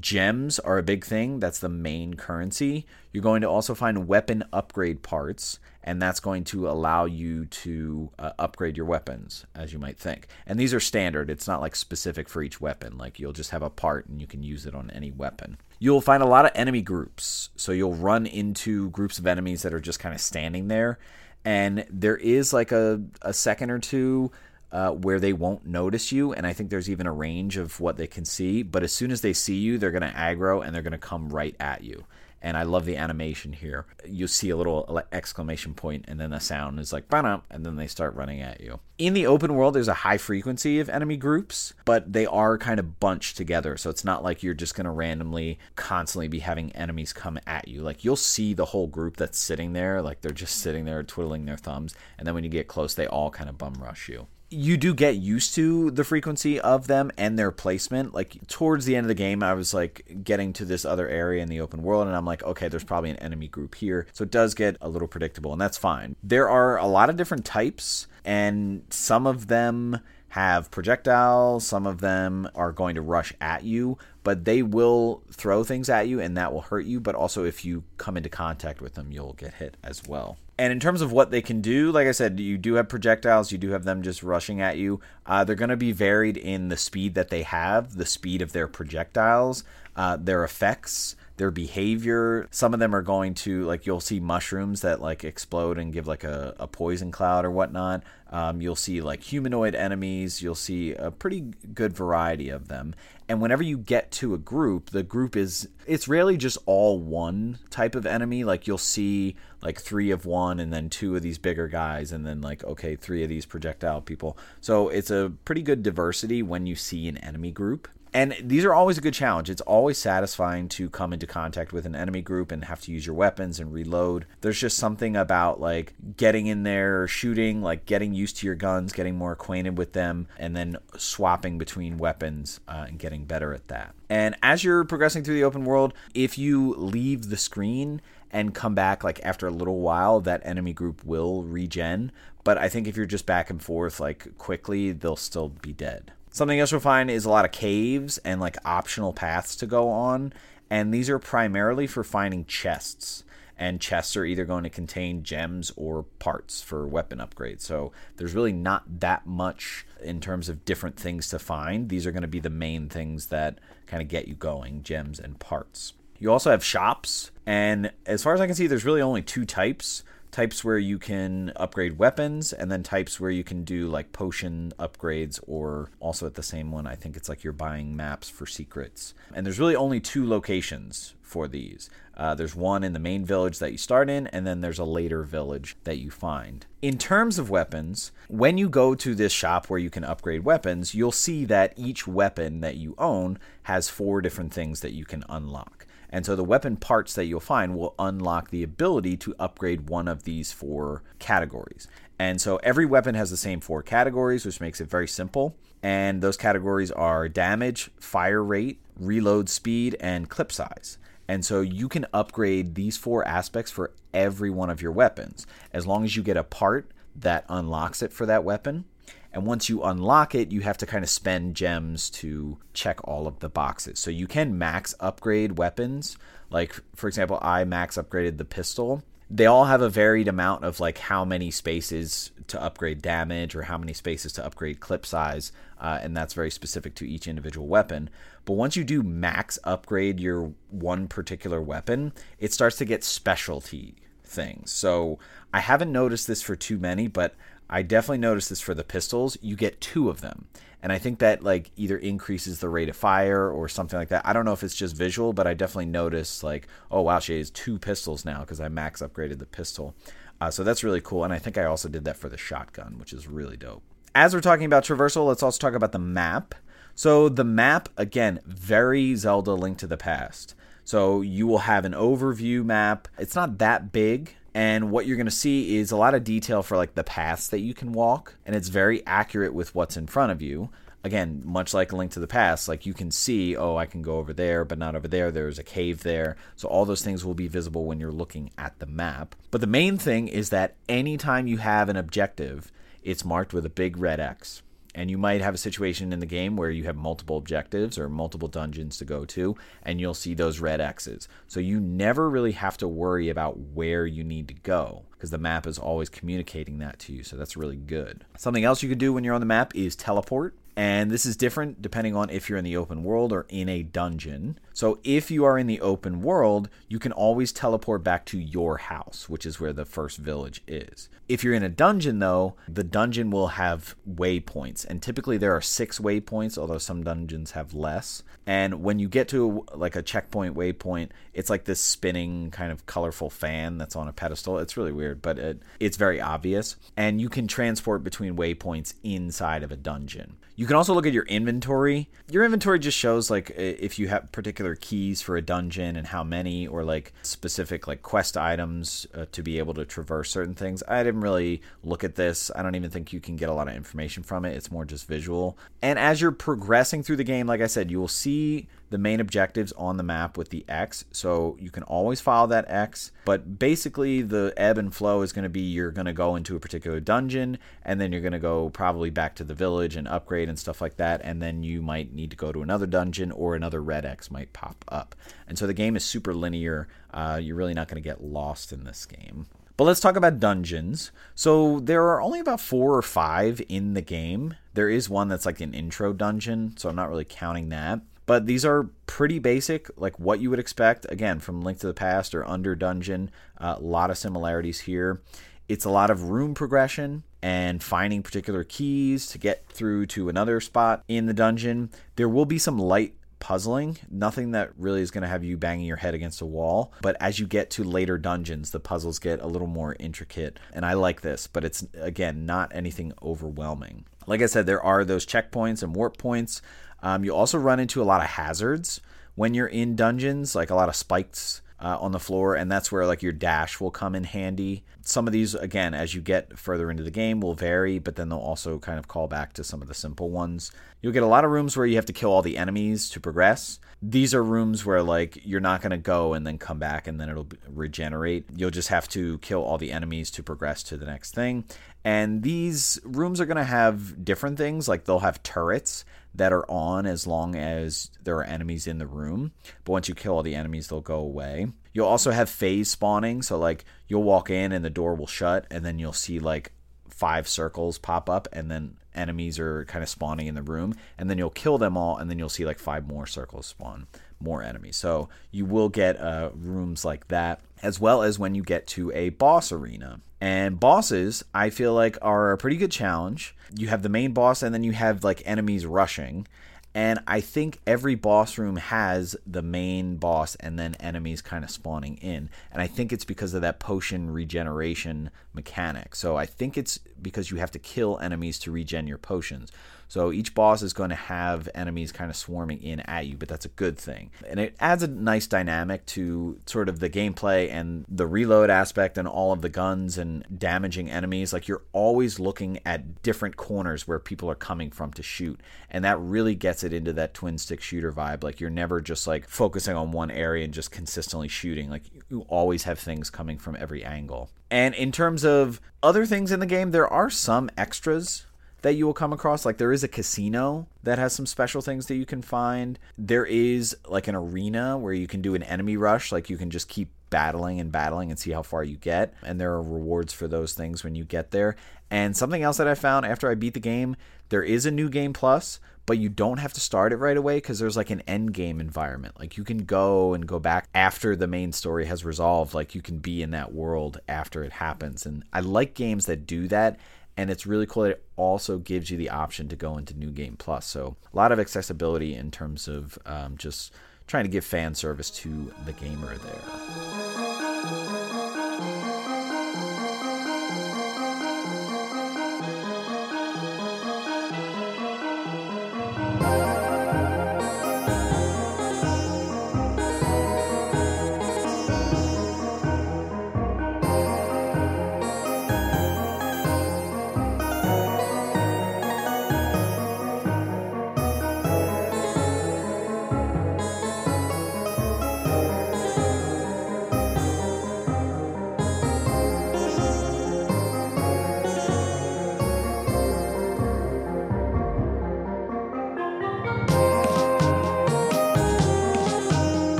gems 0.00 0.58
are 0.58 0.78
a 0.78 0.82
big 0.82 1.04
thing. 1.04 1.40
That's 1.40 1.58
the 1.58 1.68
main 1.68 2.14
currency. 2.14 2.86
You're 3.12 3.22
going 3.22 3.42
to 3.42 3.48
also 3.48 3.74
find 3.74 4.08
weapon 4.08 4.44
upgrade 4.52 5.02
parts 5.02 5.58
and 5.84 6.00
that's 6.00 6.20
going 6.20 6.44
to 6.44 6.68
allow 6.68 7.04
you 7.04 7.46
to 7.46 8.10
uh, 8.18 8.32
upgrade 8.38 8.76
your 8.76 8.86
weapons 8.86 9.46
as 9.54 9.72
you 9.72 9.78
might 9.78 9.98
think. 9.98 10.28
And 10.46 10.58
these 10.58 10.72
are 10.72 10.80
standard. 10.80 11.28
It's 11.28 11.48
not 11.48 11.60
like 11.60 11.74
specific 11.74 12.28
for 12.28 12.42
each 12.42 12.60
weapon. 12.60 12.96
Like 12.96 13.18
you'll 13.18 13.32
just 13.32 13.50
have 13.50 13.62
a 13.62 13.70
part 13.70 14.06
and 14.06 14.20
you 14.20 14.26
can 14.26 14.42
use 14.42 14.64
it 14.64 14.74
on 14.74 14.90
any 14.90 15.10
weapon. 15.10 15.58
You'll 15.78 16.00
find 16.00 16.22
a 16.22 16.26
lot 16.26 16.44
of 16.44 16.52
enemy 16.54 16.82
groups. 16.82 17.50
So 17.56 17.72
you'll 17.72 17.94
run 17.94 18.26
into 18.26 18.90
groups 18.90 19.18
of 19.18 19.26
enemies 19.26 19.62
that 19.62 19.74
are 19.74 19.80
just 19.80 19.98
kind 19.98 20.14
of 20.14 20.20
standing 20.20 20.68
there. 20.68 20.98
And 21.44 21.84
there 21.90 22.16
is 22.16 22.52
like 22.52 22.70
a, 22.70 23.02
a 23.20 23.32
second 23.32 23.70
or 23.70 23.80
two 23.80 24.30
uh, 24.72 24.90
where 24.90 25.20
they 25.20 25.32
won't 25.32 25.66
notice 25.66 26.10
you. 26.10 26.32
And 26.32 26.46
I 26.46 26.52
think 26.52 26.70
there's 26.70 26.90
even 26.90 27.06
a 27.06 27.12
range 27.12 27.56
of 27.56 27.78
what 27.78 27.96
they 27.96 28.06
can 28.06 28.24
see. 28.24 28.62
But 28.62 28.82
as 28.82 28.92
soon 28.92 29.10
as 29.10 29.20
they 29.20 29.32
see 29.32 29.56
you, 29.56 29.78
they're 29.78 29.90
going 29.90 30.02
to 30.02 30.08
aggro 30.08 30.64
and 30.64 30.74
they're 30.74 30.82
going 30.82 30.92
to 30.92 30.98
come 30.98 31.28
right 31.28 31.54
at 31.60 31.84
you 31.84 32.04
and 32.42 32.56
I 32.56 32.64
love 32.64 32.84
the 32.84 32.96
animation 32.96 33.52
here. 33.52 33.86
You 34.04 34.26
see 34.26 34.50
a 34.50 34.56
little 34.56 35.00
exclamation 35.12 35.74
point, 35.74 36.04
and 36.08 36.20
then 36.20 36.30
the 36.30 36.40
sound 36.40 36.80
is 36.80 36.92
like 36.92 37.08
"bam," 37.08 37.42
and 37.50 37.64
then 37.64 37.76
they 37.76 37.86
start 37.86 38.16
running 38.16 38.42
at 38.42 38.60
you. 38.60 38.80
In 38.98 39.14
the 39.14 39.26
open 39.26 39.54
world, 39.54 39.74
there's 39.74 39.88
a 39.88 39.94
high 39.94 40.18
frequency 40.18 40.80
of 40.80 40.88
enemy 40.88 41.16
groups, 41.16 41.72
but 41.84 42.12
they 42.12 42.26
are 42.26 42.58
kind 42.58 42.80
of 42.80 42.98
bunched 42.98 43.36
together, 43.36 43.76
so 43.76 43.88
it's 43.88 44.04
not 44.04 44.24
like 44.24 44.42
you're 44.42 44.54
just 44.54 44.74
going 44.74 44.84
to 44.84 44.90
randomly, 44.90 45.58
constantly 45.76 46.28
be 46.28 46.40
having 46.40 46.72
enemies 46.72 47.12
come 47.12 47.38
at 47.46 47.68
you. 47.68 47.80
Like 47.80 48.04
you'll 48.04 48.16
see 48.16 48.54
the 48.54 48.66
whole 48.66 48.88
group 48.88 49.16
that's 49.16 49.38
sitting 49.38 49.72
there, 49.72 50.02
like 50.02 50.20
they're 50.20 50.32
just 50.32 50.56
sitting 50.56 50.84
there 50.84 51.02
twiddling 51.04 51.46
their 51.46 51.56
thumbs, 51.56 51.94
and 52.18 52.26
then 52.26 52.34
when 52.34 52.44
you 52.44 52.50
get 52.50 52.66
close, 52.66 52.94
they 52.94 53.06
all 53.06 53.30
kind 53.30 53.48
of 53.48 53.56
bum 53.56 53.74
rush 53.74 54.08
you 54.08 54.26
you 54.52 54.76
do 54.76 54.94
get 54.94 55.16
used 55.16 55.54
to 55.54 55.90
the 55.90 56.04
frequency 56.04 56.60
of 56.60 56.86
them 56.86 57.10
and 57.16 57.38
their 57.38 57.50
placement. 57.50 58.14
Like 58.14 58.46
towards 58.48 58.84
the 58.84 58.96
end 58.96 59.04
of 59.04 59.08
the 59.08 59.14
game, 59.14 59.42
I 59.42 59.54
was 59.54 59.72
like 59.72 60.20
getting 60.22 60.52
to 60.54 60.64
this 60.64 60.84
other 60.84 61.08
area 61.08 61.42
in 61.42 61.48
the 61.48 61.60
open 61.60 61.82
world, 61.82 62.06
and 62.06 62.16
I'm 62.16 62.26
like, 62.26 62.42
okay, 62.42 62.68
there's 62.68 62.84
probably 62.84 63.10
an 63.10 63.16
enemy 63.16 63.48
group 63.48 63.74
here. 63.74 64.06
So 64.12 64.24
it 64.24 64.30
does 64.30 64.54
get 64.54 64.76
a 64.80 64.88
little 64.88 65.08
predictable, 65.08 65.52
and 65.52 65.60
that's 65.60 65.78
fine. 65.78 66.16
There 66.22 66.48
are 66.48 66.78
a 66.78 66.86
lot 66.86 67.10
of 67.10 67.16
different 67.16 67.44
types, 67.44 68.06
and 68.24 68.84
some 68.90 69.26
of 69.26 69.48
them 69.48 70.00
have 70.32 70.70
projectiles, 70.70 71.66
some 71.66 71.86
of 71.86 72.00
them 72.00 72.48
are 72.54 72.72
going 72.72 72.94
to 72.94 73.02
rush 73.02 73.34
at 73.38 73.64
you, 73.64 73.98
but 74.24 74.46
they 74.46 74.62
will 74.62 75.22
throw 75.30 75.62
things 75.62 75.90
at 75.90 76.08
you 76.08 76.20
and 76.20 76.38
that 76.38 76.50
will 76.54 76.62
hurt 76.62 76.86
you. 76.86 77.00
But 77.00 77.14
also, 77.14 77.44
if 77.44 77.66
you 77.66 77.84
come 77.98 78.16
into 78.16 78.30
contact 78.30 78.80
with 78.80 78.94
them, 78.94 79.12
you'll 79.12 79.34
get 79.34 79.52
hit 79.52 79.76
as 79.84 80.02
well. 80.08 80.38
And 80.62 80.70
in 80.70 80.78
terms 80.78 81.00
of 81.00 81.10
what 81.10 81.32
they 81.32 81.42
can 81.42 81.60
do, 81.60 81.90
like 81.90 82.06
I 82.06 82.12
said, 82.12 82.38
you 82.38 82.56
do 82.56 82.74
have 82.74 82.88
projectiles, 82.88 83.50
you 83.50 83.58
do 83.58 83.70
have 83.70 83.82
them 83.82 84.00
just 84.00 84.22
rushing 84.22 84.60
at 84.60 84.78
you. 84.78 85.00
Uh, 85.26 85.42
they're 85.42 85.56
going 85.56 85.70
to 85.70 85.76
be 85.76 85.90
varied 85.90 86.36
in 86.36 86.68
the 86.68 86.76
speed 86.76 87.16
that 87.16 87.30
they 87.30 87.42
have, 87.42 87.96
the 87.96 88.06
speed 88.06 88.40
of 88.40 88.52
their 88.52 88.68
projectiles, 88.68 89.64
uh, 89.96 90.16
their 90.20 90.44
effects 90.44 91.16
their 91.36 91.50
behavior. 91.50 92.46
Some 92.50 92.74
of 92.74 92.80
them 92.80 92.94
are 92.94 93.02
going 93.02 93.34
to 93.34 93.64
like 93.64 93.86
you'll 93.86 94.00
see 94.00 94.20
mushrooms 94.20 94.82
that 94.82 95.00
like 95.00 95.24
explode 95.24 95.78
and 95.78 95.92
give 95.92 96.06
like 96.06 96.24
a, 96.24 96.54
a 96.58 96.66
poison 96.66 97.10
cloud 97.10 97.44
or 97.44 97.50
whatnot. 97.50 98.02
Um, 98.30 98.60
you'll 98.60 98.76
see 98.76 99.00
like 99.00 99.22
humanoid 99.22 99.74
enemies. 99.74 100.42
You'll 100.42 100.54
see 100.54 100.92
a 100.92 101.10
pretty 101.10 101.52
good 101.74 101.92
variety 101.92 102.48
of 102.48 102.68
them. 102.68 102.94
And 103.28 103.40
whenever 103.40 103.62
you 103.62 103.78
get 103.78 104.10
to 104.12 104.34
a 104.34 104.38
group, 104.38 104.90
the 104.90 105.02
group 105.02 105.36
is 105.36 105.68
it's 105.86 106.08
rarely 106.08 106.36
just 106.36 106.58
all 106.66 106.98
one 106.98 107.58
type 107.70 107.94
of 107.94 108.04
enemy. 108.06 108.44
Like 108.44 108.66
you'll 108.66 108.78
see 108.78 109.36
like 109.62 109.80
three 109.80 110.10
of 110.10 110.26
one 110.26 110.60
and 110.60 110.72
then 110.72 110.90
two 110.90 111.16
of 111.16 111.22
these 111.22 111.38
bigger 111.38 111.68
guys 111.68 112.12
and 112.12 112.26
then 112.26 112.40
like 112.40 112.62
okay, 112.64 112.96
three 112.96 113.22
of 113.22 113.28
these 113.28 113.46
projectile 113.46 114.02
people. 114.02 114.36
So 114.60 114.88
it's 114.88 115.10
a 115.10 115.32
pretty 115.44 115.62
good 115.62 115.82
diversity 115.82 116.42
when 116.42 116.66
you 116.66 116.74
see 116.74 117.08
an 117.08 117.16
enemy 117.18 117.52
group. 117.52 117.88
And 118.14 118.36
these 118.42 118.64
are 118.64 118.74
always 118.74 118.98
a 118.98 119.00
good 119.00 119.14
challenge. 119.14 119.48
It's 119.48 119.62
always 119.62 119.96
satisfying 119.96 120.68
to 120.70 120.90
come 120.90 121.12
into 121.12 121.26
contact 121.26 121.72
with 121.72 121.86
an 121.86 121.94
enemy 121.94 122.20
group 122.20 122.52
and 122.52 122.64
have 122.66 122.80
to 122.82 122.92
use 122.92 123.06
your 123.06 123.14
weapons 123.14 123.58
and 123.58 123.72
reload. 123.72 124.26
There's 124.42 124.60
just 124.60 124.76
something 124.76 125.16
about 125.16 125.60
like 125.60 125.94
getting 126.16 126.46
in 126.46 126.62
there, 126.62 127.08
shooting, 127.08 127.62
like 127.62 127.86
getting 127.86 128.12
used 128.12 128.36
to 128.38 128.46
your 128.46 128.54
guns, 128.54 128.92
getting 128.92 129.16
more 129.16 129.32
acquainted 129.32 129.78
with 129.78 129.94
them, 129.94 130.26
and 130.38 130.54
then 130.54 130.76
swapping 130.96 131.56
between 131.56 131.96
weapons 131.96 132.60
uh, 132.68 132.84
and 132.88 132.98
getting 132.98 133.24
better 133.24 133.54
at 133.54 133.68
that. 133.68 133.94
And 134.10 134.36
as 134.42 134.62
you're 134.62 134.84
progressing 134.84 135.24
through 135.24 135.36
the 135.36 135.44
open 135.44 135.64
world, 135.64 135.94
if 136.12 136.36
you 136.36 136.74
leave 136.74 137.30
the 137.30 137.38
screen 137.38 138.02
and 138.30 138.54
come 138.54 138.74
back 138.74 139.02
like 139.02 139.20
after 139.24 139.46
a 139.46 139.50
little 139.50 139.80
while, 139.80 140.20
that 140.20 140.44
enemy 140.44 140.74
group 140.74 141.02
will 141.02 141.44
regen. 141.44 142.12
But 142.44 142.58
I 142.58 142.68
think 142.68 142.86
if 142.86 142.96
you're 142.96 143.06
just 143.06 143.24
back 143.24 143.48
and 143.48 143.62
forth 143.62 144.00
like 144.00 144.36
quickly, 144.36 144.92
they'll 144.92 145.16
still 145.16 145.48
be 145.48 145.72
dead. 145.72 146.12
Something 146.32 146.58
else 146.58 146.72
you'll 146.72 146.80
find 146.80 147.10
is 147.10 147.26
a 147.26 147.30
lot 147.30 147.44
of 147.44 147.52
caves 147.52 148.16
and 148.18 148.40
like 148.40 148.56
optional 148.64 149.12
paths 149.12 149.54
to 149.56 149.66
go 149.66 149.90
on. 149.90 150.32
And 150.70 150.92
these 150.92 151.10
are 151.10 151.18
primarily 151.18 151.86
for 151.86 152.02
finding 152.02 152.46
chests. 152.46 153.22
And 153.58 153.82
chests 153.82 154.16
are 154.16 154.24
either 154.24 154.46
going 154.46 154.64
to 154.64 154.70
contain 154.70 155.22
gems 155.22 155.70
or 155.76 156.04
parts 156.18 156.62
for 156.62 156.86
weapon 156.86 157.18
upgrades. 157.18 157.60
So 157.60 157.92
there's 158.16 158.34
really 158.34 158.52
not 158.52 159.00
that 159.00 159.26
much 159.26 159.86
in 160.02 160.20
terms 160.20 160.48
of 160.48 160.64
different 160.64 160.96
things 160.96 161.28
to 161.28 161.38
find. 161.38 161.90
These 161.90 162.06
are 162.06 162.12
going 162.12 162.22
to 162.22 162.28
be 162.28 162.40
the 162.40 162.50
main 162.50 162.88
things 162.88 163.26
that 163.26 163.58
kind 163.86 164.02
of 164.02 164.08
get 164.08 164.26
you 164.26 164.34
going 164.34 164.82
gems 164.82 165.20
and 165.20 165.38
parts. 165.38 165.92
You 166.18 166.32
also 166.32 166.50
have 166.50 166.64
shops. 166.64 167.30
And 167.44 167.92
as 168.06 168.22
far 168.22 168.32
as 168.32 168.40
I 168.40 168.46
can 168.46 168.54
see, 168.54 168.66
there's 168.66 168.86
really 168.86 169.02
only 169.02 169.22
two 169.22 169.44
types 169.44 170.02
types 170.32 170.64
where 170.64 170.78
you 170.78 170.98
can 170.98 171.52
upgrade 171.56 171.98
weapons, 171.98 172.52
and 172.52 172.72
then 172.72 172.82
types 172.82 173.20
where 173.20 173.30
you 173.30 173.44
can 173.44 173.62
do 173.62 173.86
like 173.86 174.12
potion 174.12 174.72
upgrades, 174.78 175.38
or 175.46 175.90
also 176.00 176.26
at 176.26 176.34
the 176.34 176.42
same 176.42 176.72
one, 176.72 176.86
I 176.86 176.96
think 176.96 177.16
it's 177.16 177.28
like 177.28 177.44
you're 177.44 177.52
buying 177.52 177.94
maps 177.94 178.28
for 178.28 178.46
secrets. 178.46 179.14
And 179.34 179.46
there's 179.46 179.60
really 179.60 179.76
only 179.76 180.00
two 180.00 180.26
locations 180.26 181.14
for 181.20 181.46
these. 181.46 181.88
Uh, 182.16 182.34
there's 182.34 182.54
one 182.54 182.84
in 182.84 182.92
the 182.92 182.98
main 182.98 183.24
village 183.24 183.58
that 183.58 183.72
you 183.72 183.78
start 183.78 184.10
in, 184.10 184.26
and 184.28 184.46
then 184.46 184.60
there's 184.60 184.78
a 184.78 184.84
later 184.84 185.22
village 185.22 185.76
that 185.84 185.98
you 185.98 186.10
find. 186.10 186.66
In 186.80 186.98
terms 186.98 187.38
of 187.38 187.48
weapons, 187.50 188.12
when 188.28 188.58
you 188.58 188.68
go 188.68 188.94
to 188.94 189.14
this 189.14 189.32
shop 189.32 189.70
where 189.70 189.78
you 189.78 189.90
can 189.90 190.04
upgrade 190.04 190.44
weapons, 190.44 190.94
you'll 190.94 191.12
see 191.12 191.44
that 191.46 191.72
each 191.76 192.06
weapon 192.06 192.60
that 192.60 192.76
you 192.76 192.94
own 192.98 193.38
has 193.64 193.88
four 193.88 194.20
different 194.20 194.52
things 194.52 194.80
that 194.80 194.92
you 194.92 195.04
can 195.04 195.24
unlock. 195.28 195.81
And 196.12 196.26
so 196.26 196.36
the 196.36 196.44
weapon 196.44 196.76
parts 196.76 197.14
that 197.14 197.24
you'll 197.24 197.40
find 197.40 197.74
will 197.74 197.94
unlock 197.98 198.50
the 198.50 198.62
ability 198.62 199.16
to 199.16 199.34
upgrade 199.38 199.88
one 199.88 200.06
of 200.06 200.24
these 200.24 200.52
four 200.52 201.02
categories. 201.18 201.88
And 202.18 202.40
so 202.40 202.56
every 202.58 202.84
weapon 202.84 203.14
has 203.14 203.30
the 203.30 203.36
same 203.36 203.60
four 203.60 203.82
categories, 203.82 204.44
which 204.44 204.60
makes 204.60 204.80
it 204.80 204.90
very 204.90 205.08
simple. 205.08 205.56
And 205.82 206.22
those 206.22 206.36
categories 206.36 206.92
are 206.92 207.28
damage, 207.28 207.90
fire 207.98 208.44
rate, 208.44 208.78
reload 208.96 209.48
speed, 209.48 209.96
and 209.98 210.28
clip 210.28 210.52
size. 210.52 210.98
And 211.26 211.44
so 211.44 211.62
you 211.62 211.88
can 211.88 212.06
upgrade 212.12 212.74
these 212.74 212.96
four 212.96 213.26
aspects 213.26 213.70
for 213.72 213.92
every 214.12 214.50
one 214.50 214.68
of 214.70 214.82
your 214.82 214.92
weapons 214.92 215.46
as 215.72 215.86
long 215.86 216.04
as 216.04 216.14
you 216.14 216.22
get 216.22 216.36
a 216.36 216.44
part 216.44 216.90
that 217.16 217.44
unlocks 217.48 218.02
it 218.02 218.12
for 218.12 218.26
that 218.26 218.44
weapon. 218.44 218.84
And 219.32 219.46
once 219.46 219.68
you 219.68 219.82
unlock 219.82 220.34
it, 220.34 220.52
you 220.52 220.60
have 220.60 220.76
to 220.78 220.86
kind 220.86 221.02
of 221.02 221.10
spend 221.10 221.56
gems 221.56 222.10
to 222.10 222.58
check 222.74 223.00
all 223.04 223.26
of 223.26 223.40
the 223.40 223.48
boxes. 223.48 223.98
So 223.98 224.10
you 224.10 224.26
can 224.26 224.58
max 224.58 224.94
upgrade 225.00 225.58
weapons. 225.58 226.16
Like, 226.50 226.78
for 226.94 227.08
example, 227.08 227.38
I 227.40 227.64
max 227.64 227.96
upgraded 227.96 228.36
the 228.36 228.44
pistol. 228.44 229.02
They 229.30 229.46
all 229.46 229.64
have 229.64 229.80
a 229.80 229.88
varied 229.88 230.28
amount 230.28 230.64
of 230.64 230.78
like 230.78 230.98
how 230.98 231.24
many 231.24 231.50
spaces 231.50 232.32
to 232.48 232.62
upgrade 232.62 233.00
damage 233.00 233.54
or 233.54 233.62
how 233.62 233.78
many 233.78 233.94
spaces 233.94 234.34
to 234.34 234.44
upgrade 234.44 234.80
clip 234.80 235.06
size, 235.06 235.52
uh, 235.80 235.98
and 236.02 236.14
that's 236.14 236.34
very 236.34 236.50
specific 236.50 236.94
to 236.96 237.08
each 237.08 237.26
individual 237.26 237.66
weapon. 237.66 238.10
But 238.44 238.54
once 238.54 238.76
you 238.76 238.84
do 238.84 239.02
max 239.02 239.58
upgrade 239.64 240.20
your 240.20 240.52
one 240.68 241.08
particular 241.08 241.62
weapon, 241.62 242.12
it 242.38 242.52
starts 242.52 242.76
to 242.76 242.84
get 242.84 243.04
specialty 243.04 243.94
things. 244.22 244.70
So 244.70 245.18
I 245.54 245.60
haven't 245.60 245.92
noticed 245.92 246.26
this 246.26 246.42
for 246.42 246.56
too 246.56 246.78
many, 246.78 247.06
but 247.06 247.34
I 247.72 247.82
definitely 247.82 248.18
noticed 248.18 248.50
this 248.50 248.60
for 248.60 248.74
the 248.74 248.84
pistols. 248.84 249.38
You 249.40 249.56
get 249.56 249.80
two 249.80 250.10
of 250.10 250.20
them. 250.20 250.46
And 250.82 250.92
I 250.92 250.98
think 250.98 251.20
that 251.20 251.42
like 251.42 251.70
either 251.76 251.96
increases 251.96 252.58
the 252.58 252.68
rate 252.68 252.88
of 252.88 252.96
fire 252.96 253.50
or 253.50 253.68
something 253.68 253.98
like 253.98 254.08
that. 254.08 254.26
I 254.26 254.32
don't 254.32 254.44
know 254.44 254.52
if 254.52 254.62
it's 254.62 254.74
just 254.74 254.94
visual, 254.94 255.32
but 255.32 255.46
I 255.46 255.54
definitely 255.54 255.86
noticed 255.86 256.42
like, 256.42 256.68
oh 256.90 257.02
wow, 257.02 257.18
she 257.18 257.38
has 257.38 257.50
two 257.50 257.78
pistols 257.78 258.24
now 258.24 258.40
because 258.40 258.60
I 258.60 258.68
max 258.68 259.00
upgraded 259.00 259.38
the 259.38 259.46
pistol. 259.46 259.94
Uh, 260.40 260.50
so 260.50 260.64
that's 260.64 260.84
really 260.84 261.00
cool. 261.00 261.24
And 261.24 261.32
I 261.32 261.38
think 261.38 261.56
I 261.56 261.64
also 261.64 261.88
did 261.88 262.04
that 262.04 262.16
for 262.16 262.28
the 262.28 262.36
shotgun, 262.36 262.98
which 262.98 263.12
is 263.12 263.26
really 263.26 263.56
dope. 263.56 263.82
As 264.14 264.34
we're 264.34 264.40
talking 264.40 264.66
about 264.66 264.84
traversal, 264.84 265.26
let's 265.26 265.42
also 265.42 265.58
talk 265.58 265.74
about 265.74 265.92
the 265.92 265.98
map. 265.98 266.54
So 266.94 267.30
the 267.30 267.44
map, 267.44 267.88
again, 267.96 268.40
very 268.44 269.14
Zelda 269.14 269.54
Link 269.54 269.78
to 269.78 269.86
the 269.86 269.96
Past. 269.96 270.54
So 270.84 271.22
you 271.22 271.46
will 271.46 271.58
have 271.58 271.84
an 271.84 271.92
overview 271.92 272.64
map. 272.64 273.08
It's 273.16 273.36
not 273.36 273.58
that 273.58 273.92
big, 273.92 274.36
and 274.54 274.90
what 274.90 275.06
you're 275.06 275.16
going 275.16 275.26
to 275.26 275.30
see 275.30 275.76
is 275.76 275.90
a 275.90 275.96
lot 275.96 276.14
of 276.14 276.24
detail 276.24 276.62
for 276.62 276.76
like 276.76 276.94
the 276.94 277.04
paths 277.04 277.48
that 277.48 277.60
you 277.60 277.74
can 277.74 277.92
walk 277.92 278.34
and 278.44 278.54
it's 278.54 278.68
very 278.68 279.04
accurate 279.06 279.54
with 279.54 279.74
what's 279.74 279.96
in 279.96 280.06
front 280.06 280.32
of 280.32 280.42
you 280.42 280.70
again, 281.04 281.42
much 281.44 281.74
like 281.74 281.92
a 281.92 281.96
link 281.96 282.12
to 282.12 282.20
the 282.20 282.26
past, 282.26 282.68
like 282.68 282.86
you 282.86 282.94
can 282.94 283.10
see, 283.10 283.56
oh, 283.56 283.76
I 283.76 283.86
can 283.86 284.02
go 284.02 284.16
over 284.16 284.32
there, 284.32 284.64
but 284.64 284.78
not 284.78 284.94
over 284.94 285.08
there. 285.08 285.30
There's 285.30 285.58
a 285.58 285.64
cave 285.64 286.02
there. 286.02 286.36
So 286.56 286.68
all 286.68 286.84
those 286.84 287.02
things 287.02 287.24
will 287.24 287.34
be 287.34 287.48
visible 287.48 287.84
when 287.84 288.00
you're 288.00 288.12
looking 288.12 288.50
at 288.56 288.78
the 288.78 288.86
map. 288.86 289.34
But 289.50 289.60
the 289.60 289.66
main 289.66 289.98
thing 289.98 290.28
is 290.28 290.50
that 290.50 290.76
anytime 290.88 291.46
you 291.46 291.58
have 291.58 291.88
an 291.88 291.96
objective, 291.96 292.70
it's 293.02 293.24
marked 293.24 293.52
with 293.52 293.66
a 293.66 293.70
big 293.70 293.96
red 293.96 294.20
X. 294.20 294.62
And 294.94 295.10
you 295.10 295.16
might 295.16 295.40
have 295.40 295.54
a 295.54 295.58
situation 295.58 296.12
in 296.12 296.20
the 296.20 296.26
game 296.26 296.56
where 296.56 296.70
you 296.70 296.84
have 296.84 296.96
multiple 296.96 297.38
objectives 297.38 297.98
or 297.98 298.08
multiple 298.08 298.48
dungeons 298.48 298.98
to 298.98 299.04
go 299.04 299.24
to, 299.24 299.56
and 299.82 300.00
you'll 300.00 300.14
see 300.14 300.34
those 300.34 300.60
red 300.60 300.80
X's. 300.80 301.28
So 301.48 301.60
you 301.60 301.80
never 301.80 302.28
really 302.28 302.52
have 302.52 302.76
to 302.78 302.88
worry 302.88 303.28
about 303.28 303.58
where 303.58 304.06
you 304.06 304.22
need 304.22 304.48
to 304.48 304.54
go 304.54 305.04
because 305.12 305.30
the 305.30 305.38
map 305.38 305.66
is 305.66 305.78
always 305.78 306.08
communicating 306.08 306.78
that 306.78 306.98
to 307.00 307.12
you. 307.12 307.22
So 307.22 307.36
that's 307.36 307.56
really 307.56 307.76
good. 307.76 308.24
Something 308.36 308.64
else 308.64 308.82
you 308.82 308.88
can 308.88 308.98
do 308.98 309.12
when 309.12 309.24
you're 309.24 309.34
on 309.34 309.40
the 309.40 309.46
map 309.46 309.74
is 309.74 309.96
teleport. 309.96 310.54
And 310.74 311.10
this 311.10 311.26
is 311.26 311.36
different 311.36 311.82
depending 311.82 312.16
on 312.16 312.30
if 312.30 312.48
you're 312.48 312.58
in 312.58 312.64
the 312.64 312.76
open 312.76 313.04
world 313.04 313.32
or 313.32 313.46
in 313.48 313.68
a 313.68 313.82
dungeon. 313.82 314.58
So, 314.72 315.00
if 315.04 315.30
you 315.30 315.44
are 315.44 315.58
in 315.58 315.66
the 315.66 315.80
open 315.80 316.22
world, 316.22 316.70
you 316.88 316.98
can 316.98 317.12
always 317.12 317.52
teleport 317.52 318.02
back 318.02 318.24
to 318.26 318.38
your 318.38 318.78
house, 318.78 319.28
which 319.28 319.44
is 319.44 319.60
where 319.60 319.72
the 319.72 319.84
first 319.84 320.16
village 320.18 320.62
is. 320.66 321.10
If 321.28 321.44
you're 321.44 321.54
in 321.54 321.62
a 321.62 321.68
dungeon, 321.68 322.18
though, 322.18 322.56
the 322.68 322.84
dungeon 322.84 323.30
will 323.30 323.48
have 323.48 323.96
waypoints. 324.08 324.86
And 324.86 325.02
typically 325.02 325.36
there 325.36 325.54
are 325.54 325.60
six 325.60 325.98
waypoints, 325.98 326.56
although 326.56 326.78
some 326.78 327.04
dungeons 327.04 327.52
have 327.52 327.74
less. 327.74 328.22
And 328.46 328.82
when 328.82 328.98
you 328.98 329.08
get 329.08 329.28
to 329.28 329.64
like 329.74 329.94
a 329.94 330.02
checkpoint 330.02 330.56
waypoint, 330.56 331.10
it's 331.32 331.48
like 331.48 331.64
this 331.64 331.80
spinning 331.80 332.50
kind 332.50 332.72
of 332.72 332.86
colorful 332.86 333.30
fan 333.30 333.78
that's 333.78 333.96
on 333.96 334.08
a 334.08 334.12
pedestal. 334.12 334.58
It's 334.58 334.76
really 334.76 334.92
weird, 334.92 335.22
but 335.22 335.38
it, 335.38 335.62
it's 335.78 335.96
very 335.96 336.20
obvious. 336.20 336.76
And 336.96 337.20
you 337.20 337.28
can 337.28 337.46
transport 337.46 338.02
between 338.02 338.36
waypoints 338.36 338.94
inside 339.02 339.62
of 339.62 339.70
a 339.70 339.76
dungeon. 339.76 340.36
You 340.62 340.68
can 340.68 340.76
also 340.76 340.94
look 340.94 341.08
at 341.08 341.12
your 341.12 341.24
inventory. 341.24 342.08
Your 342.30 342.44
inventory 342.44 342.78
just 342.78 342.96
shows 342.96 343.32
like 343.32 343.50
if 343.56 343.98
you 343.98 344.06
have 344.06 344.30
particular 344.30 344.76
keys 344.76 345.20
for 345.20 345.36
a 345.36 345.42
dungeon 345.42 345.96
and 345.96 346.06
how 346.06 346.22
many, 346.22 346.68
or 346.68 346.84
like 346.84 347.12
specific 347.22 347.88
like 347.88 348.02
quest 348.02 348.36
items 348.36 349.04
uh, 349.12 349.26
to 349.32 349.42
be 349.42 349.58
able 349.58 349.74
to 349.74 349.84
traverse 349.84 350.30
certain 350.30 350.54
things. 350.54 350.84
I 350.86 351.02
didn't 351.02 351.22
really 351.22 351.62
look 351.82 352.04
at 352.04 352.14
this. 352.14 352.48
I 352.54 352.62
don't 352.62 352.76
even 352.76 352.90
think 352.90 353.12
you 353.12 353.18
can 353.18 353.34
get 353.34 353.48
a 353.48 353.52
lot 353.52 353.66
of 353.66 353.74
information 353.74 354.22
from 354.22 354.44
it. 354.44 354.56
It's 354.56 354.70
more 354.70 354.84
just 354.84 355.08
visual. 355.08 355.58
And 355.82 355.98
as 355.98 356.20
you're 356.20 356.30
progressing 356.30 357.02
through 357.02 357.16
the 357.16 357.24
game, 357.24 357.48
like 357.48 357.60
I 357.60 357.66
said, 357.66 357.90
you 357.90 357.98
will 357.98 358.06
see 358.06 358.68
the 358.92 358.98
main 358.98 359.18
objectives 359.18 359.72
on 359.72 359.96
the 359.96 360.02
map 360.04 360.36
with 360.36 360.50
the 360.50 360.64
X. 360.68 361.04
So 361.10 361.56
you 361.58 361.70
can 361.70 361.82
always 361.82 362.20
follow 362.20 362.46
that 362.48 362.66
X. 362.68 363.10
But 363.24 363.58
basically, 363.58 364.22
the 364.22 364.52
ebb 364.56 364.78
and 364.78 364.94
flow 364.94 365.22
is 365.22 365.32
going 365.32 365.42
to 365.42 365.48
be 365.48 365.62
you're 365.62 365.90
going 365.90 366.06
to 366.06 366.12
go 366.12 366.36
into 366.36 366.54
a 366.54 366.60
particular 366.60 367.00
dungeon, 367.00 367.58
and 367.84 368.00
then 368.00 368.12
you're 368.12 368.20
going 368.20 368.32
to 368.32 368.38
go 368.38 368.70
probably 368.70 369.10
back 369.10 369.34
to 369.36 369.44
the 369.44 369.54
village 369.54 369.96
and 369.96 370.06
upgrade 370.06 370.48
and 370.48 370.58
stuff 370.58 370.80
like 370.80 370.96
that. 370.98 371.20
And 371.24 371.42
then 371.42 371.64
you 371.64 371.82
might 371.82 372.14
need 372.14 372.30
to 372.30 372.36
go 372.36 372.52
to 372.52 372.62
another 372.62 372.86
dungeon, 372.86 373.32
or 373.32 373.56
another 373.56 373.82
red 373.82 374.04
X 374.04 374.30
might 374.30 374.52
pop 374.52 374.84
up. 374.88 375.16
And 375.48 375.58
so 375.58 375.66
the 375.66 375.74
game 375.74 375.96
is 375.96 376.04
super 376.04 376.34
linear. 376.34 376.86
Uh, 377.12 377.40
you're 377.42 377.56
really 377.56 377.74
not 377.74 377.88
going 377.88 378.00
to 378.02 378.08
get 378.08 378.22
lost 378.22 378.72
in 378.72 378.84
this 378.84 379.04
game. 379.06 379.46
But 379.76 379.84
let's 379.84 380.00
talk 380.00 380.16
about 380.16 380.38
dungeons. 380.38 381.12
So 381.34 381.80
there 381.80 382.04
are 382.04 382.20
only 382.20 382.40
about 382.40 382.60
four 382.60 382.94
or 382.94 383.02
five 383.02 383.60
in 383.68 383.94
the 383.94 384.02
game. 384.02 384.54
There 384.74 384.88
is 384.88 385.08
one 385.08 385.28
that's 385.28 385.46
like 385.46 385.60
an 385.60 385.74
intro 385.74 386.12
dungeon, 386.12 386.76
so 386.76 386.88
I'm 386.88 386.96
not 386.96 387.08
really 387.08 387.24
counting 387.24 387.70
that. 387.70 388.00
But 388.26 388.46
these 388.46 388.64
are 388.64 388.84
pretty 389.06 389.38
basic, 389.38 389.90
like 389.96 390.18
what 390.18 390.40
you 390.40 390.50
would 390.50 390.58
expect, 390.58 391.06
again, 391.10 391.40
from 391.40 391.62
Link 391.62 391.80
to 391.80 391.86
the 391.86 391.94
Past 391.94 392.34
or 392.34 392.46
Under 392.46 392.74
Dungeon. 392.74 393.30
A 393.58 393.70
uh, 393.70 393.78
lot 393.80 394.10
of 394.10 394.18
similarities 394.18 394.80
here. 394.80 395.20
It's 395.68 395.84
a 395.84 395.90
lot 395.90 396.10
of 396.10 396.24
room 396.24 396.54
progression 396.54 397.24
and 397.42 397.82
finding 397.82 398.22
particular 398.22 398.62
keys 398.64 399.26
to 399.28 399.38
get 399.38 399.66
through 399.68 400.06
to 400.06 400.28
another 400.28 400.60
spot 400.60 401.02
in 401.08 401.26
the 401.26 401.34
dungeon. 401.34 401.90
There 402.16 402.28
will 402.28 402.44
be 402.44 402.58
some 402.58 402.78
light 402.78 403.14
puzzling, 403.40 403.98
nothing 404.08 404.52
that 404.52 404.70
really 404.78 405.02
is 405.02 405.10
going 405.10 405.22
to 405.22 405.28
have 405.28 405.42
you 405.42 405.56
banging 405.56 405.84
your 405.84 405.96
head 405.96 406.14
against 406.14 406.40
a 406.40 406.46
wall. 406.46 406.92
But 407.02 407.16
as 407.20 407.40
you 407.40 407.46
get 407.48 407.70
to 407.70 407.82
later 407.82 408.16
dungeons, 408.16 408.70
the 408.70 408.78
puzzles 408.78 409.18
get 409.18 409.40
a 409.40 409.48
little 409.48 409.66
more 409.66 409.96
intricate. 409.98 410.60
And 410.72 410.86
I 410.86 410.92
like 410.92 411.22
this, 411.22 411.48
but 411.48 411.64
it's, 411.64 411.84
again, 411.94 412.46
not 412.46 412.70
anything 412.72 413.12
overwhelming. 413.20 414.04
Like 414.26 414.42
I 414.42 414.46
said, 414.46 414.66
there 414.66 414.82
are 414.82 415.04
those 415.04 415.26
checkpoints 415.26 415.82
and 415.82 415.94
warp 415.94 416.18
points. 416.18 416.62
Um, 417.02 417.24
you 417.24 417.34
also 417.34 417.58
run 417.58 417.80
into 417.80 418.00
a 418.00 418.04
lot 418.04 418.22
of 418.22 418.28
hazards 418.28 419.00
when 419.34 419.54
you're 419.54 419.66
in 419.66 419.96
dungeons, 419.96 420.54
like 420.54 420.70
a 420.70 420.74
lot 420.74 420.88
of 420.88 420.96
spikes 420.96 421.62
uh, 421.82 421.98
on 422.00 422.12
the 422.12 422.20
floor, 422.20 422.54
and 422.54 422.70
that's 422.70 422.92
where 422.92 423.06
like 423.06 423.22
your 423.22 423.32
dash 423.32 423.80
will 423.80 423.90
come 423.90 424.14
in 424.14 424.22
handy. 424.22 424.84
Some 425.02 425.26
of 425.26 425.32
these, 425.32 425.56
again, 425.56 425.94
as 425.94 426.14
you 426.14 426.20
get 426.20 426.56
further 426.56 426.90
into 426.90 427.02
the 427.02 427.10
game, 427.10 427.40
will 427.40 427.54
vary, 427.54 427.98
but 427.98 428.14
then 428.14 428.28
they'll 428.28 428.38
also 428.38 428.78
kind 428.78 429.00
of 429.00 429.08
call 429.08 429.26
back 429.26 429.52
to 429.54 429.64
some 429.64 429.82
of 429.82 429.88
the 429.88 429.94
simple 429.94 430.30
ones. 430.30 430.70
You'll 431.00 431.12
get 431.12 431.24
a 431.24 431.26
lot 431.26 431.44
of 431.44 431.50
rooms 431.50 431.76
where 431.76 431.84
you 431.84 431.96
have 431.96 432.06
to 432.06 432.12
kill 432.12 432.30
all 432.30 432.42
the 432.42 432.56
enemies 432.56 433.10
to 433.10 433.20
progress. 433.20 433.80
These 434.00 434.32
are 434.32 434.42
rooms 434.42 434.86
where 434.86 435.02
like 435.02 435.44
you're 435.44 435.60
not 435.60 435.82
going 435.82 435.90
to 435.90 435.96
go 435.96 436.34
and 436.34 436.46
then 436.46 436.56
come 436.56 436.78
back 436.78 437.08
and 437.08 437.20
then 437.20 437.28
it'll 437.28 437.48
regenerate. 437.68 438.44
You'll 438.56 438.70
just 438.70 438.88
have 438.88 439.08
to 439.08 439.38
kill 439.38 439.62
all 439.62 439.78
the 439.78 439.90
enemies 439.90 440.30
to 440.32 440.42
progress 440.44 440.84
to 440.84 440.96
the 440.96 441.06
next 441.06 441.34
thing. 441.34 441.64
And 442.04 442.42
these 442.42 443.00
rooms 443.04 443.40
are 443.40 443.46
going 443.46 443.56
to 443.56 443.64
have 443.64 444.24
different 444.24 444.56
things, 444.56 444.88
like 444.88 445.04
they'll 445.04 445.20
have 445.20 445.42
turrets 445.42 446.04
that 446.34 446.52
are 446.52 446.68
on 446.70 447.06
as 447.06 447.26
long 447.26 447.54
as 447.54 448.10
there 448.22 448.36
are 448.36 448.44
enemies 448.44 448.86
in 448.86 448.98
the 448.98 449.06
room. 449.06 449.52
But 449.84 449.92
once 449.92 450.08
you 450.08 450.14
kill 450.14 450.34
all 450.34 450.42
the 450.42 450.54
enemies, 450.54 450.88
they'll 450.88 451.00
go 451.00 451.18
away. 451.18 451.66
You'll 451.92 452.08
also 452.08 452.30
have 452.30 452.48
phase 452.48 452.90
spawning. 452.90 453.42
So, 453.42 453.58
like, 453.58 453.84
you'll 454.08 454.22
walk 454.22 454.48
in 454.48 454.72
and 454.72 454.84
the 454.84 454.90
door 454.90 455.14
will 455.14 455.26
shut, 455.26 455.66
and 455.70 455.84
then 455.84 455.98
you'll 455.98 456.12
see, 456.12 456.38
like, 456.38 456.72
five 457.08 457.46
circles 457.46 457.98
pop 457.98 458.30
up, 458.30 458.48
and 458.52 458.70
then 458.70 458.96
enemies 459.14 459.58
are 459.58 459.84
kind 459.84 460.02
of 460.02 460.08
spawning 460.08 460.46
in 460.46 460.54
the 460.54 460.62
room. 460.62 460.94
And 461.18 461.28
then 461.28 461.36
you'll 461.36 461.50
kill 461.50 461.76
them 461.76 461.96
all, 461.98 462.16
and 462.16 462.30
then 462.30 462.38
you'll 462.38 462.48
see, 462.48 462.64
like, 462.64 462.78
five 462.78 463.06
more 463.06 463.26
circles 463.26 463.66
spawn, 463.66 464.06
more 464.40 464.62
enemies. 464.62 464.96
So, 464.96 465.28
you 465.50 465.66
will 465.66 465.90
get 465.90 466.18
uh, 466.18 466.50
rooms 466.54 467.04
like 467.04 467.28
that, 467.28 467.60
as 467.82 468.00
well 468.00 468.22
as 468.22 468.38
when 468.38 468.54
you 468.54 468.62
get 468.62 468.86
to 468.88 469.12
a 469.12 469.30
boss 469.30 469.72
arena. 469.72 470.20
And 470.40 470.80
bosses, 470.80 471.44
I 471.54 471.70
feel 471.70 471.94
like, 471.94 472.18
are 472.20 472.52
a 472.52 472.58
pretty 472.58 472.76
good 472.76 472.90
challenge. 472.90 473.54
You 473.74 473.88
have 473.88 474.02
the 474.02 474.08
main 474.08 474.32
boss, 474.32 474.62
and 474.62 474.74
then 474.74 474.82
you 474.82 474.92
have 474.92 475.24
like 475.24 475.42
enemies 475.44 475.86
rushing. 475.86 476.46
And 476.94 477.20
I 477.26 477.40
think 477.40 477.78
every 477.86 478.14
boss 478.14 478.58
room 478.58 478.76
has 478.76 479.34
the 479.46 479.62
main 479.62 480.16
boss 480.16 480.56
and 480.56 480.78
then 480.78 480.94
enemies 480.96 481.40
kind 481.40 481.64
of 481.64 481.70
spawning 481.70 482.16
in. 482.18 482.50
And 482.70 482.82
I 482.82 482.86
think 482.86 483.12
it's 483.12 483.24
because 483.24 483.54
of 483.54 483.62
that 483.62 483.80
potion 483.80 484.30
regeneration 484.30 485.30
mechanic. 485.54 486.14
So 486.14 486.36
I 486.36 486.44
think 486.44 486.76
it's 486.76 486.98
because 487.20 487.50
you 487.50 487.56
have 487.56 487.70
to 487.70 487.78
kill 487.78 488.18
enemies 488.18 488.58
to 488.60 488.70
regen 488.70 489.06
your 489.06 489.16
potions. 489.16 489.72
So 490.12 490.30
each 490.30 490.54
boss 490.54 490.82
is 490.82 490.92
going 490.92 491.08
to 491.08 491.16
have 491.16 491.70
enemies 491.74 492.12
kind 492.12 492.28
of 492.28 492.36
swarming 492.36 492.82
in 492.82 493.00
at 493.00 493.24
you, 493.24 493.38
but 493.38 493.48
that's 493.48 493.64
a 493.64 493.70
good 493.70 493.96
thing. 493.96 494.30
And 494.46 494.60
it 494.60 494.76
adds 494.78 495.02
a 495.02 495.06
nice 495.06 495.46
dynamic 495.46 496.04
to 496.08 496.60
sort 496.66 496.90
of 496.90 497.00
the 497.00 497.08
gameplay 497.08 497.72
and 497.72 498.04
the 498.10 498.26
reload 498.26 498.68
aspect 498.68 499.16
and 499.16 499.26
all 499.26 499.52
of 499.52 499.62
the 499.62 499.70
guns 499.70 500.18
and 500.18 500.44
damaging 500.58 501.10
enemies. 501.10 501.54
Like 501.54 501.66
you're 501.66 501.84
always 501.94 502.38
looking 502.38 502.78
at 502.84 503.22
different 503.22 503.56
corners 503.56 504.06
where 504.06 504.18
people 504.18 504.50
are 504.50 504.54
coming 504.54 504.90
from 504.90 505.14
to 505.14 505.22
shoot. 505.22 505.58
And 505.88 506.04
that 506.04 506.20
really 506.20 506.56
gets 506.56 506.84
it 506.84 506.92
into 506.92 507.14
that 507.14 507.32
twin 507.32 507.56
stick 507.56 507.80
shooter 507.80 508.12
vibe. 508.12 508.44
Like 508.44 508.60
you're 508.60 508.68
never 508.68 509.00
just 509.00 509.26
like 509.26 509.48
focusing 509.48 509.96
on 509.96 510.12
one 510.12 510.30
area 510.30 510.62
and 510.62 510.74
just 510.74 510.90
consistently 510.90 511.48
shooting. 511.48 511.88
Like 511.88 512.02
you 512.28 512.42
always 512.50 512.82
have 512.82 512.98
things 512.98 513.30
coming 513.30 513.56
from 513.56 513.78
every 513.80 514.04
angle. 514.04 514.50
And 514.70 514.94
in 514.94 515.10
terms 515.10 515.42
of 515.42 515.80
other 516.02 516.26
things 516.26 516.52
in 516.52 516.60
the 516.60 516.66
game, 516.66 516.90
there 516.90 517.08
are 517.08 517.30
some 517.30 517.70
extras 517.78 518.44
that 518.82 518.94
you 518.94 519.06
will 519.06 519.14
come 519.14 519.32
across. 519.32 519.64
Like 519.64 519.78
there 519.78 519.92
is 519.92 520.04
a 520.04 520.08
casino 520.08 520.86
that 521.02 521.18
has 521.18 521.32
some 521.32 521.46
special 521.46 521.80
things 521.80 522.06
that 522.06 522.16
you 522.16 522.26
can 522.26 522.42
find. 522.42 522.98
There 523.16 523.46
is 523.46 523.96
like 524.06 524.28
an 524.28 524.34
arena 524.34 524.98
where 524.98 525.14
you 525.14 525.26
can 525.26 525.40
do 525.40 525.54
an 525.54 525.62
enemy 525.62 525.96
rush, 525.96 526.30
like 526.30 526.50
you 526.50 526.58
can 526.58 526.70
just 526.70 526.88
keep 526.88 527.10
battling 527.30 527.80
and 527.80 527.90
battling 527.90 528.30
and 528.30 528.38
see 528.38 528.50
how 528.50 528.62
far 528.62 528.84
you 528.84 528.96
get. 528.96 529.32
And 529.42 529.60
there 529.60 529.72
are 529.72 529.82
rewards 529.82 530.32
for 530.32 530.46
those 530.46 530.74
things 530.74 531.02
when 531.02 531.14
you 531.14 531.24
get 531.24 531.50
there. 531.50 531.76
And 532.10 532.36
something 532.36 532.62
else 532.62 532.76
that 532.76 532.86
I 532.86 532.94
found 532.94 533.24
after 533.24 533.50
I 533.50 533.54
beat 533.54 533.74
the 533.74 533.80
game, 533.80 534.16
there 534.50 534.62
is 534.62 534.84
a 534.84 534.90
new 534.90 535.08
game 535.08 535.32
plus, 535.32 535.80
but 536.04 536.18
you 536.18 536.28
don't 536.28 536.58
have 536.58 536.74
to 536.74 536.80
start 536.80 537.12
it 537.12 537.16
right 537.16 537.36
away 537.36 537.56
because 537.56 537.78
there's 537.78 537.96
like 537.96 538.10
an 538.10 538.20
end 538.26 538.52
game 538.52 538.80
environment. 538.80 539.38
Like 539.38 539.56
you 539.56 539.64
can 539.64 539.78
go 539.84 540.34
and 540.34 540.46
go 540.46 540.58
back 540.58 540.88
after 540.94 541.34
the 541.34 541.46
main 541.46 541.72
story 541.72 542.04
has 542.04 542.24
resolved. 542.24 542.74
Like 542.74 542.94
you 542.94 543.00
can 543.00 543.18
be 543.18 543.42
in 543.42 543.52
that 543.52 543.72
world 543.72 544.20
after 544.28 544.62
it 544.62 544.72
happens. 544.72 545.24
And 545.24 545.44
I 545.54 545.60
like 545.60 545.94
games 545.94 546.26
that 546.26 546.46
do 546.46 546.68
that 546.68 546.98
and 547.36 547.50
it's 547.50 547.66
really 547.66 547.86
cool 547.86 548.04
that 548.04 548.10
it 548.10 548.24
also 548.36 548.78
gives 548.78 549.10
you 549.10 549.16
the 549.16 549.30
option 549.30 549.68
to 549.68 549.76
go 549.76 549.96
into 549.96 550.14
new 550.14 550.30
game 550.30 550.56
plus. 550.56 550.86
So 550.86 551.16
a 551.32 551.36
lot 551.36 551.52
of 551.52 551.58
accessibility 551.58 552.34
in 552.34 552.50
terms 552.50 552.88
of 552.88 553.18
um, 553.26 553.56
just 553.56 553.92
trying 554.26 554.44
to 554.44 554.50
give 554.50 554.64
fan 554.64 554.94
service 554.94 555.30
to 555.30 555.72
the 555.84 555.92
gamer 555.92 556.36
there 556.36 557.31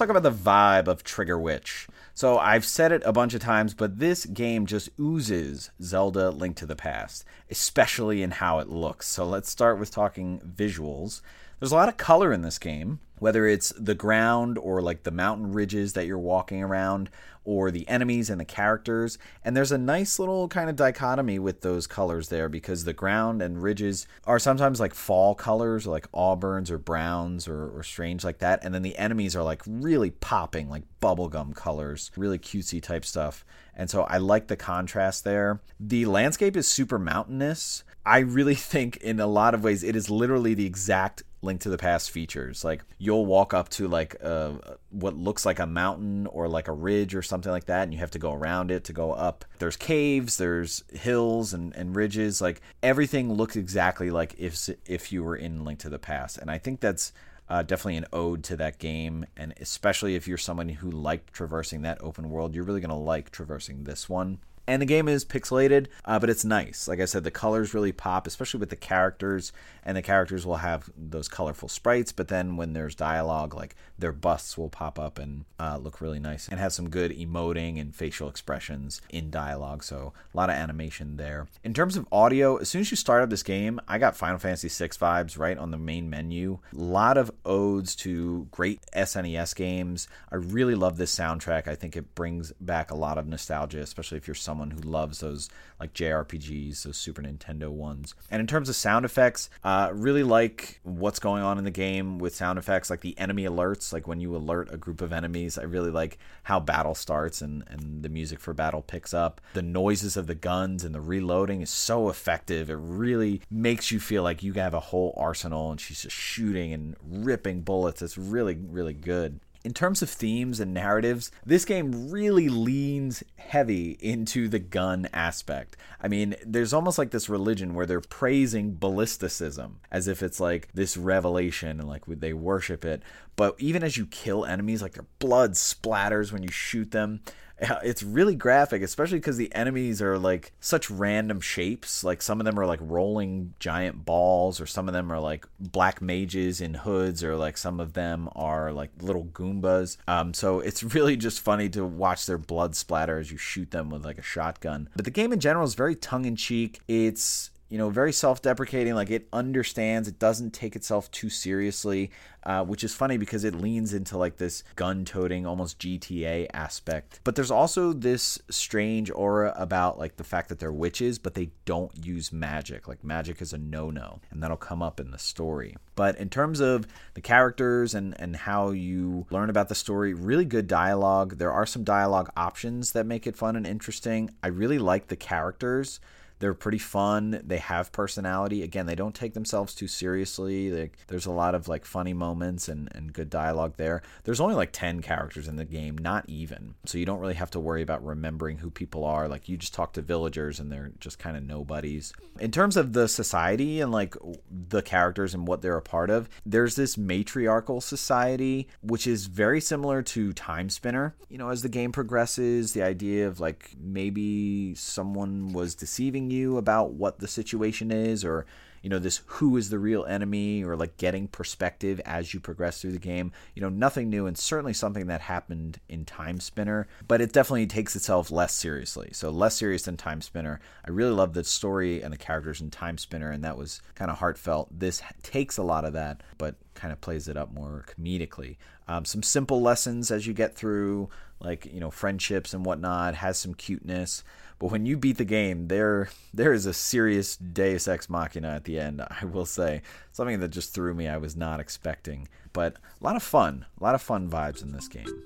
talk 0.00 0.08
about 0.08 0.22
the 0.22 0.32
vibe 0.32 0.88
of 0.88 1.04
Trigger 1.04 1.38
Witch. 1.38 1.86
So 2.14 2.38
I've 2.38 2.64
said 2.64 2.90
it 2.90 3.02
a 3.04 3.12
bunch 3.12 3.34
of 3.34 3.42
times, 3.42 3.74
but 3.74 3.98
this 3.98 4.24
game 4.24 4.64
just 4.64 4.88
oozes 4.98 5.70
Zelda 5.82 6.30
Link 6.30 6.56
to 6.56 6.66
the 6.66 6.74
Past, 6.74 7.24
especially 7.50 8.22
in 8.22 8.30
how 8.30 8.60
it 8.60 8.68
looks. 8.70 9.06
So 9.06 9.26
let's 9.26 9.50
start 9.50 9.78
with 9.78 9.90
talking 9.90 10.40
visuals. 10.40 11.20
There's 11.58 11.72
a 11.72 11.76
lot 11.76 11.90
of 11.90 11.98
color 11.98 12.32
in 12.32 12.40
this 12.40 12.58
game, 12.58 13.00
whether 13.18 13.46
it's 13.46 13.74
the 13.78 13.94
ground 13.94 14.56
or 14.56 14.80
like 14.80 15.02
the 15.02 15.10
mountain 15.10 15.52
ridges 15.52 15.92
that 15.92 16.06
you're 16.06 16.18
walking 16.18 16.62
around 16.62 17.10
or 17.44 17.70
the 17.70 17.88
enemies 17.88 18.30
and 18.30 18.40
the 18.40 18.44
characters. 18.44 19.18
And 19.44 19.56
there's 19.56 19.72
a 19.72 19.78
nice 19.78 20.18
little 20.18 20.48
kind 20.48 20.68
of 20.68 20.76
dichotomy 20.76 21.38
with 21.38 21.62
those 21.62 21.86
colors 21.86 22.28
there 22.28 22.48
because 22.48 22.84
the 22.84 22.92
ground 22.92 23.42
and 23.42 23.62
ridges 23.62 24.06
are 24.24 24.38
sometimes 24.38 24.80
like 24.80 24.94
fall 24.94 25.34
colors, 25.34 25.86
like 25.86 26.10
auburns 26.12 26.70
or 26.70 26.78
browns 26.78 27.48
or, 27.48 27.70
or 27.76 27.82
strange 27.82 28.24
like 28.24 28.38
that. 28.38 28.64
And 28.64 28.74
then 28.74 28.82
the 28.82 28.96
enemies 28.96 29.34
are 29.34 29.42
like 29.42 29.62
really 29.66 30.10
popping, 30.10 30.68
like 30.68 30.84
bubblegum 31.00 31.54
colors, 31.54 32.10
really 32.16 32.38
cutesy 32.38 32.82
type 32.82 33.04
stuff. 33.04 33.44
And 33.74 33.88
so 33.88 34.02
I 34.02 34.18
like 34.18 34.48
the 34.48 34.56
contrast 34.56 35.24
there. 35.24 35.60
The 35.78 36.04
landscape 36.06 36.56
is 36.56 36.68
super 36.68 36.98
mountainous. 36.98 37.84
I 38.04 38.18
really 38.18 38.54
think 38.56 38.98
in 38.98 39.20
a 39.20 39.26
lot 39.26 39.54
of 39.54 39.64
ways 39.64 39.82
it 39.82 39.96
is 39.96 40.10
literally 40.10 40.54
the 40.54 40.66
exact 40.66 41.22
Link 41.42 41.60
to 41.62 41.70
the 41.70 41.78
Past 41.78 42.10
features. 42.10 42.64
Like 42.64 42.82
you'll 42.98 43.26
walk 43.26 43.54
up 43.54 43.68
to 43.70 43.88
like 43.88 44.16
uh, 44.22 44.52
what 44.90 45.16
looks 45.16 45.46
like 45.46 45.58
a 45.58 45.66
mountain 45.66 46.26
or 46.26 46.48
like 46.48 46.68
a 46.68 46.72
ridge 46.72 47.14
or 47.14 47.22
something 47.22 47.50
like 47.50 47.66
that, 47.66 47.84
and 47.84 47.92
you 47.92 48.00
have 48.00 48.10
to 48.12 48.18
go 48.18 48.32
around 48.32 48.70
it 48.70 48.84
to 48.84 48.92
go 48.92 49.12
up. 49.12 49.44
There's 49.58 49.76
caves, 49.76 50.36
there's 50.36 50.84
hills 50.92 51.54
and, 51.54 51.74
and 51.74 51.96
ridges. 51.96 52.40
Like 52.40 52.60
everything 52.82 53.32
looks 53.32 53.56
exactly 53.56 54.10
like 54.10 54.34
if 54.38 54.68
if 54.86 55.12
you 55.12 55.22
were 55.24 55.36
in 55.36 55.64
Link 55.64 55.78
to 55.80 55.90
the 55.90 55.98
Past, 55.98 56.38
and 56.38 56.50
I 56.50 56.58
think 56.58 56.80
that's. 56.80 57.12
Uh, 57.48 57.64
definitely 57.64 57.96
an 57.96 58.06
ode 58.12 58.44
to 58.44 58.56
that 58.56 58.78
game, 58.78 59.26
and 59.36 59.52
especially 59.60 60.14
if 60.14 60.28
you're 60.28 60.38
someone 60.38 60.68
who 60.68 60.88
liked 60.88 61.32
traversing 61.32 61.82
that 61.82 61.98
open 62.00 62.30
world, 62.30 62.54
you're 62.54 62.62
really 62.62 62.80
going 62.80 62.90
to 62.90 62.94
like 62.94 63.28
traversing 63.32 63.82
this 63.82 64.08
one 64.08 64.38
and 64.70 64.80
the 64.80 64.86
game 64.86 65.08
is 65.08 65.24
pixelated, 65.24 65.88
uh, 66.04 66.20
but 66.20 66.30
it's 66.30 66.44
nice. 66.44 66.86
Like 66.86 67.00
I 67.00 67.04
said, 67.04 67.24
the 67.24 67.30
colors 67.32 67.74
really 67.74 67.90
pop, 67.90 68.28
especially 68.28 68.60
with 68.60 68.70
the 68.70 68.76
characters, 68.76 69.52
and 69.82 69.96
the 69.96 70.02
characters 70.02 70.46
will 70.46 70.58
have 70.58 70.88
those 70.96 71.26
colorful 71.26 71.68
sprites. 71.68 72.12
But 72.12 72.28
then 72.28 72.56
when 72.56 72.72
there's 72.72 72.94
dialogue, 72.94 73.52
like 73.52 73.74
their 73.98 74.12
busts 74.12 74.56
will 74.56 74.68
pop 74.68 74.96
up 74.96 75.18
and 75.18 75.44
uh, 75.58 75.78
look 75.82 76.00
really 76.00 76.20
nice, 76.20 76.46
and 76.46 76.60
have 76.60 76.72
some 76.72 76.88
good 76.88 77.10
emoting 77.10 77.80
and 77.80 77.92
facial 77.92 78.28
expressions 78.28 79.02
in 79.08 79.28
dialogue. 79.28 79.82
So 79.82 80.12
a 80.32 80.36
lot 80.36 80.50
of 80.50 80.54
animation 80.54 81.16
there. 81.16 81.48
In 81.64 81.74
terms 81.74 81.96
of 81.96 82.06
audio, 82.12 82.56
as 82.58 82.68
soon 82.68 82.82
as 82.82 82.92
you 82.92 82.96
start 82.96 83.24
up 83.24 83.30
this 83.30 83.42
game, 83.42 83.80
I 83.88 83.98
got 83.98 84.16
Final 84.16 84.38
Fantasy 84.38 84.68
VI 84.68 84.90
vibes 84.90 85.36
right 85.36 85.58
on 85.58 85.72
the 85.72 85.78
main 85.78 86.08
menu. 86.08 86.60
A 86.72 86.80
lot 86.80 87.18
of 87.18 87.32
odes 87.44 87.96
to 87.96 88.46
great 88.52 88.80
SNES 88.94 89.56
games. 89.56 90.06
I 90.30 90.36
really 90.36 90.76
love 90.76 90.96
this 90.96 91.12
soundtrack. 91.12 91.66
I 91.66 91.74
think 91.74 91.96
it 91.96 92.14
brings 92.14 92.52
back 92.60 92.92
a 92.92 92.96
lot 92.96 93.18
of 93.18 93.26
nostalgia, 93.26 93.80
especially 93.80 94.18
if 94.18 94.28
you're 94.28 94.36
someone 94.36 94.59
someone 94.60 94.70
who 94.70 94.88
loves 94.88 95.20
those 95.20 95.48
like 95.78 95.94
JRPGs, 95.94 96.82
those 96.82 96.98
Super 96.98 97.22
Nintendo 97.22 97.70
ones. 97.70 98.14
And 98.30 98.40
in 98.40 98.46
terms 98.46 98.68
of 98.68 98.76
sound 98.76 99.06
effects, 99.06 99.48
uh, 99.64 99.90
really 99.94 100.22
like 100.22 100.80
what's 100.82 101.18
going 101.18 101.42
on 101.42 101.56
in 101.56 101.64
the 101.64 101.70
game 101.70 102.18
with 102.18 102.34
sound 102.34 102.58
effects, 102.58 102.90
like 102.90 103.00
the 103.00 103.18
enemy 103.18 103.44
alerts, 103.44 103.92
like 103.92 104.06
when 104.06 104.20
you 104.20 104.36
alert 104.36 104.68
a 104.70 104.76
group 104.76 105.00
of 105.00 105.12
enemies. 105.12 105.56
I 105.56 105.62
really 105.62 105.90
like 105.90 106.18
how 106.42 106.60
battle 106.60 106.94
starts 106.94 107.40
and, 107.40 107.64
and 107.68 108.02
the 108.02 108.10
music 108.10 108.40
for 108.40 108.52
battle 108.52 108.82
picks 108.82 109.14
up. 109.14 109.40
The 109.54 109.62
noises 109.62 110.18
of 110.18 110.26
the 110.26 110.34
guns 110.34 110.84
and 110.84 110.94
the 110.94 111.00
reloading 111.00 111.62
is 111.62 111.70
so 111.70 112.10
effective. 112.10 112.68
It 112.68 112.78
really 112.78 113.40
makes 113.50 113.90
you 113.90 114.00
feel 114.00 114.22
like 114.22 114.42
you 114.42 114.52
have 114.54 114.74
a 114.74 114.80
whole 114.80 115.14
arsenal 115.16 115.70
and 115.70 115.80
she's 115.80 116.02
just 116.02 116.16
shooting 116.16 116.74
and 116.74 116.96
ripping 117.02 117.62
bullets. 117.62 118.02
It's 118.02 118.18
really, 118.18 118.56
really 118.56 118.94
good 118.94 119.40
in 119.64 119.74
terms 119.74 120.00
of 120.00 120.08
themes 120.08 120.58
and 120.58 120.72
narratives, 120.72 121.30
this 121.44 121.64
game 121.64 122.10
really 122.10 122.48
leans 122.48 123.22
heavy 123.36 123.98
into 124.00 124.48
the 124.48 124.58
gun 124.58 125.08
aspect. 125.12 125.76
I 126.00 126.08
mean, 126.08 126.34
there's 126.44 126.72
almost 126.72 126.98
like 126.98 127.10
this 127.10 127.28
religion 127.28 127.74
where 127.74 127.86
they're 127.86 128.00
praising 128.00 128.74
ballisticism 128.74 129.80
as 129.90 130.08
if 130.08 130.22
it's 130.22 130.40
like 130.40 130.68
this 130.72 130.96
revelation 130.96 131.78
and 131.78 131.88
like 131.88 132.06
they 132.06 132.32
worship 132.32 132.84
it. 132.84 133.02
But 133.36 133.56
even 133.58 133.82
as 133.82 133.96
you 133.96 134.06
kill 134.06 134.46
enemies, 134.46 134.82
like 134.82 134.94
their 134.94 135.06
blood 135.18 135.52
splatters 135.52 136.32
when 136.32 136.42
you 136.42 136.50
shoot 136.50 136.90
them 136.90 137.20
it's 137.60 138.02
really 138.02 138.34
graphic, 138.34 138.82
especially 138.82 139.18
because 139.18 139.36
the 139.36 139.54
enemies 139.54 140.00
are 140.00 140.18
like 140.18 140.52
such 140.60 140.90
random 140.90 141.40
shapes. 141.40 142.02
Like 142.02 142.22
some 142.22 142.40
of 142.40 142.44
them 142.44 142.58
are 142.58 142.66
like 142.66 142.80
rolling 142.82 143.54
giant 143.58 144.04
balls, 144.04 144.60
or 144.60 144.66
some 144.66 144.88
of 144.88 144.94
them 144.94 145.12
are 145.12 145.20
like 145.20 145.46
black 145.58 146.00
mages 146.00 146.60
in 146.60 146.74
hoods, 146.74 147.22
or 147.22 147.36
like 147.36 147.56
some 147.56 147.80
of 147.80 147.92
them 147.92 148.28
are 148.34 148.72
like 148.72 148.90
little 149.00 149.24
Goombas. 149.24 149.96
Um, 150.08 150.34
so 150.34 150.60
it's 150.60 150.82
really 150.94 151.16
just 151.16 151.40
funny 151.40 151.68
to 151.70 151.84
watch 151.84 152.26
their 152.26 152.38
blood 152.38 152.74
splatter 152.74 153.18
as 153.18 153.30
you 153.30 153.38
shoot 153.38 153.70
them 153.70 153.90
with 153.90 154.04
like 154.04 154.18
a 154.18 154.22
shotgun. 154.22 154.88
But 154.96 155.04
the 155.04 155.10
game 155.10 155.32
in 155.32 155.40
general 155.40 155.64
is 155.64 155.74
very 155.74 155.94
tongue 155.94 156.24
in 156.24 156.36
cheek. 156.36 156.80
It's 156.88 157.50
you 157.70 157.78
know, 157.78 157.88
very 157.88 158.12
self 158.12 158.42
deprecating. 158.42 158.94
Like 158.94 159.10
it 159.10 159.28
understands, 159.32 160.08
it 160.08 160.18
doesn't 160.18 160.52
take 160.52 160.76
itself 160.76 161.10
too 161.12 161.30
seriously, 161.30 162.10
uh, 162.42 162.64
which 162.64 162.84
is 162.84 162.94
funny 162.94 163.16
because 163.16 163.44
it 163.44 163.54
leans 163.54 163.94
into 163.94 164.18
like 164.18 164.36
this 164.36 164.62
gun 164.76 165.04
toting, 165.04 165.46
almost 165.46 165.78
GTA 165.78 166.48
aspect. 166.52 167.20
But 167.24 167.36
there's 167.36 167.50
also 167.50 167.92
this 167.92 168.38
strange 168.50 169.10
aura 169.10 169.54
about 169.56 169.98
like 169.98 170.16
the 170.16 170.24
fact 170.24 170.48
that 170.48 170.58
they're 170.58 170.72
witches, 170.72 171.18
but 171.18 171.34
they 171.34 171.50
don't 171.64 172.04
use 172.04 172.32
magic. 172.32 172.88
Like 172.88 173.04
magic 173.04 173.40
is 173.40 173.52
a 173.52 173.58
no 173.58 173.90
no, 173.90 174.20
and 174.30 174.42
that'll 174.42 174.56
come 174.56 174.82
up 174.82 174.98
in 174.98 175.12
the 175.12 175.18
story. 175.18 175.76
But 175.94 176.18
in 176.18 176.28
terms 176.28 176.60
of 176.60 176.86
the 177.14 177.20
characters 177.20 177.94
and, 177.94 178.18
and 178.20 178.34
how 178.34 178.70
you 178.70 179.26
learn 179.30 179.48
about 179.48 179.68
the 179.68 179.74
story, 179.74 180.12
really 180.12 180.44
good 180.44 180.66
dialogue. 180.66 181.38
There 181.38 181.52
are 181.52 181.66
some 181.66 181.84
dialogue 181.84 182.30
options 182.36 182.92
that 182.92 183.06
make 183.06 183.26
it 183.26 183.36
fun 183.36 183.54
and 183.54 183.66
interesting. 183.66 184.30
I 184.42 184.48
really 184.48 184.78
like 184.78 185.06
the 185.06 185.16
characters. 185.16 186.00
They're 186.40 186.54
pretty 186.54 186.78
fun. 186.78 187.40
They 187.44 187.58
have 187.58 187.92
personality. 187.92 188.62
Again, 188.62 188.86
they 188.86 188.94
don't 188.94 189.14
take 189.14 189.34
themselves 189.34 189.74
too 189.74 189.86
seriously. 189.86 190.90
There's 191.06 191.26
a 191.26 191.30
lot 191.30 191.54
of 191.54 191.68
like 191.68 191.84
funny 191.84 192.14
moments 192.14 192.68
and, 192.68 192.88
and 192.94 193.12
good 193.12 193.30
dialogue 193.30 193.74
there. 193.76 194.02
There's 194.24 194.40
only 194.40 194.54
like 194.54 194.72
10 194.72 195.02
characters 195.02 195.46
in 195.46 195.56
the 195.56 195.64
game, 195.66 195.98
not 195.98 196.24
even. 196.28 196.74
So 196.86 196.98
you 196.98 197.04
don't 197.04 197.20
really 197.20 197.34
have 197.34 197.50
to 197.52 197.60
worry 197.60 197.82
about 197.82 198.04
remembering 198.04 198.58
who 198.58 198.70
people 198.70 199.04
are. 199.04 199.28
Like 199.28 199.48
you 199.48 199.58
just 199.58 199.74
talk 199.74 199.92
to 199.92 200.02
villagers 200.02 200.58
and 200.58 200.72
they're 200.72 200.92
just 200.98 201.18
kind 201.18 201.36
of 201.36 201.42
nobodies. 201.42 202.12
In 202.40 202.50
terms 202.50 202.76
of 202.76 202.94
the 202.94 203.06
society 203.06 203.80
and 203.80 203.92
like 203.92 204.16
the 204.50 204.82
characters 204.82 205.34
and 205.34 205.46
what 205.46 205.60
they're 205.60 205.76
a 205.76 205.82
part 205.82 206.08
of, 206.08 206.28
there's 206.46 206.74
this 206.74 206.96
matriarchal 206.96 207.82
society, 207.82 208.66
which 208.82 209.06
is 209.06 209.26
very 209.26 209.60
similar 209.60 210.00
to 210.02 210.32
Timespinner. 210.32 211.12
You 211.28 211.36
know, 211.36 211.50
as 211.50 211.60
the 211.60 211.68
game 211.68 211.92
progresses, 211.92 212.72
the 212.72 212.82
idea 212.82 213.28
of 213.28 213.40
like 213.40 213.72
maybe 213.78 214.74
someone 214.74 215.52
was 215.52 215.74
deceiving 215.74 216.29
you 216.30 216.56
about 216.56 216.92
what 216.92 217.18
the 217.18 217.28
situation 217.28 217.90
is 217.90 218.24
or 218.24 218.46
you 218.82 218.88
know 218.88 218.98
this 218.98 219.22
who 219.26 219.56
is 219.56 219.70
the 219.70 219.78
real 219.78 220.04
enemy 220.04 220.64
or 220.64 220.76
like 220.76 220.96
getting 220.96 221.28
perspective 221.28 222.00
as 222.04 222.32
you 222.32 222.40
progress 222.40 222.80
through 222.80 222.92
the 222.92 222.98
game. 222.98 223.32
You 223.54 223.62
know 223.62 223.68
nothing 223.68 224.08
new 224.08 224.26
and 224.26 224.38
certainly 224.38 224.72
something 224.72 225.06
that 225.08 225.20
happened 225.20 225.80
in 225.88 226.04
Timespinner 226.04 226.86
but 227.06 227.20
it 227.20 227.32
definitely 227.32 227.66
takes 227.66 227.94
itself 227.94 228.30
less 228.30 228.54
seriously. 228.54 229.10
So 229.12 229.30
less 229.30 229.56
serious 229.56 229.82
than 229.82 229.96
Timespinner. 229.96 230.58
I 230.86 230.90
really 230.90 231.12
love 231.12 231.34
the 231.34 231.44
story 231.44 232.02
and 232.02 232.12
the 232.12 232.18
characters 232.18 232.60
in 232.60 232.70
Timespinner 232.70 233.32
and 233.32 233.44
that 233.44 233.58
was 233.58 233.82
kind 233.94 234.10
of 234.10 234.18
heartfelt. 234.18 234.68
This 234.78 235.02
takes 235.22 235.58
a 235.58 235.62
lot 235.62 235.84
of 235.84 235.92
that 235.92 236.22
but 236.38 236.56
kind 236.74 236.92
of 236.92 237.00
plays 237.00 237.28
it 237.28 237.36
up 237.36 237.52
more 237.52 237.84
comedically. 237.86 238.56
Um, 238.88 239.04
some 239.04 239.22
simple 239.22 239.60
lessons 239.60 240.10
as 240.10 240.26
you 240.26 240.32
get 240.32 240.56
through 240.56 241.10
like 241.40 241.66
you 241.66 241.80
know 241.80 241.90
friendships 241.90 242.54
and 242.54 242.64
whatnot 242.64 243.14
has 243.16 243.38
some 243.38 243.54
cuteness 243.54 244.22
but 244.60 244.70
when 244.70 244.84
you 244.86 244.96
beat 244.98 245.16
the 245.16 245.24
game, 245.24 245.66
there 245.66 246.10
there 246.32 246.52
is 246.52 246.66
a 246.66 246.74
serious 246.74 247.36
Deus 247.36 247.88
Ex 247.88 248.08
Machina 248.08 248.50
at 248.50 248.64
the 248.64 248.78
end. 248.78 249.02
I 249.02 249.24
will 249.24 249.46
say 249.46 249.82
something 250.12 250.38
that 250.40 250.48
just 250.48 250.72
threw 250.72 250.94
me. 250.94 251.08
I 251.08 251.16
was 251.16 251.34
not 251.34 251.58
expecting, 251.58 252.28
but 252.52 252.76
a 253.00 253.04
lot 253.04 253.16
of 253.16 253.22
fun, 253.22 253.64
a 253.80 253.82
lot 253.82 253.96
of 253.96 254.02
fun 254.02 254.30
vibes 254.30 254.62
in 254.62 254.72
this 254.72 254.86
game. 254.86 255.24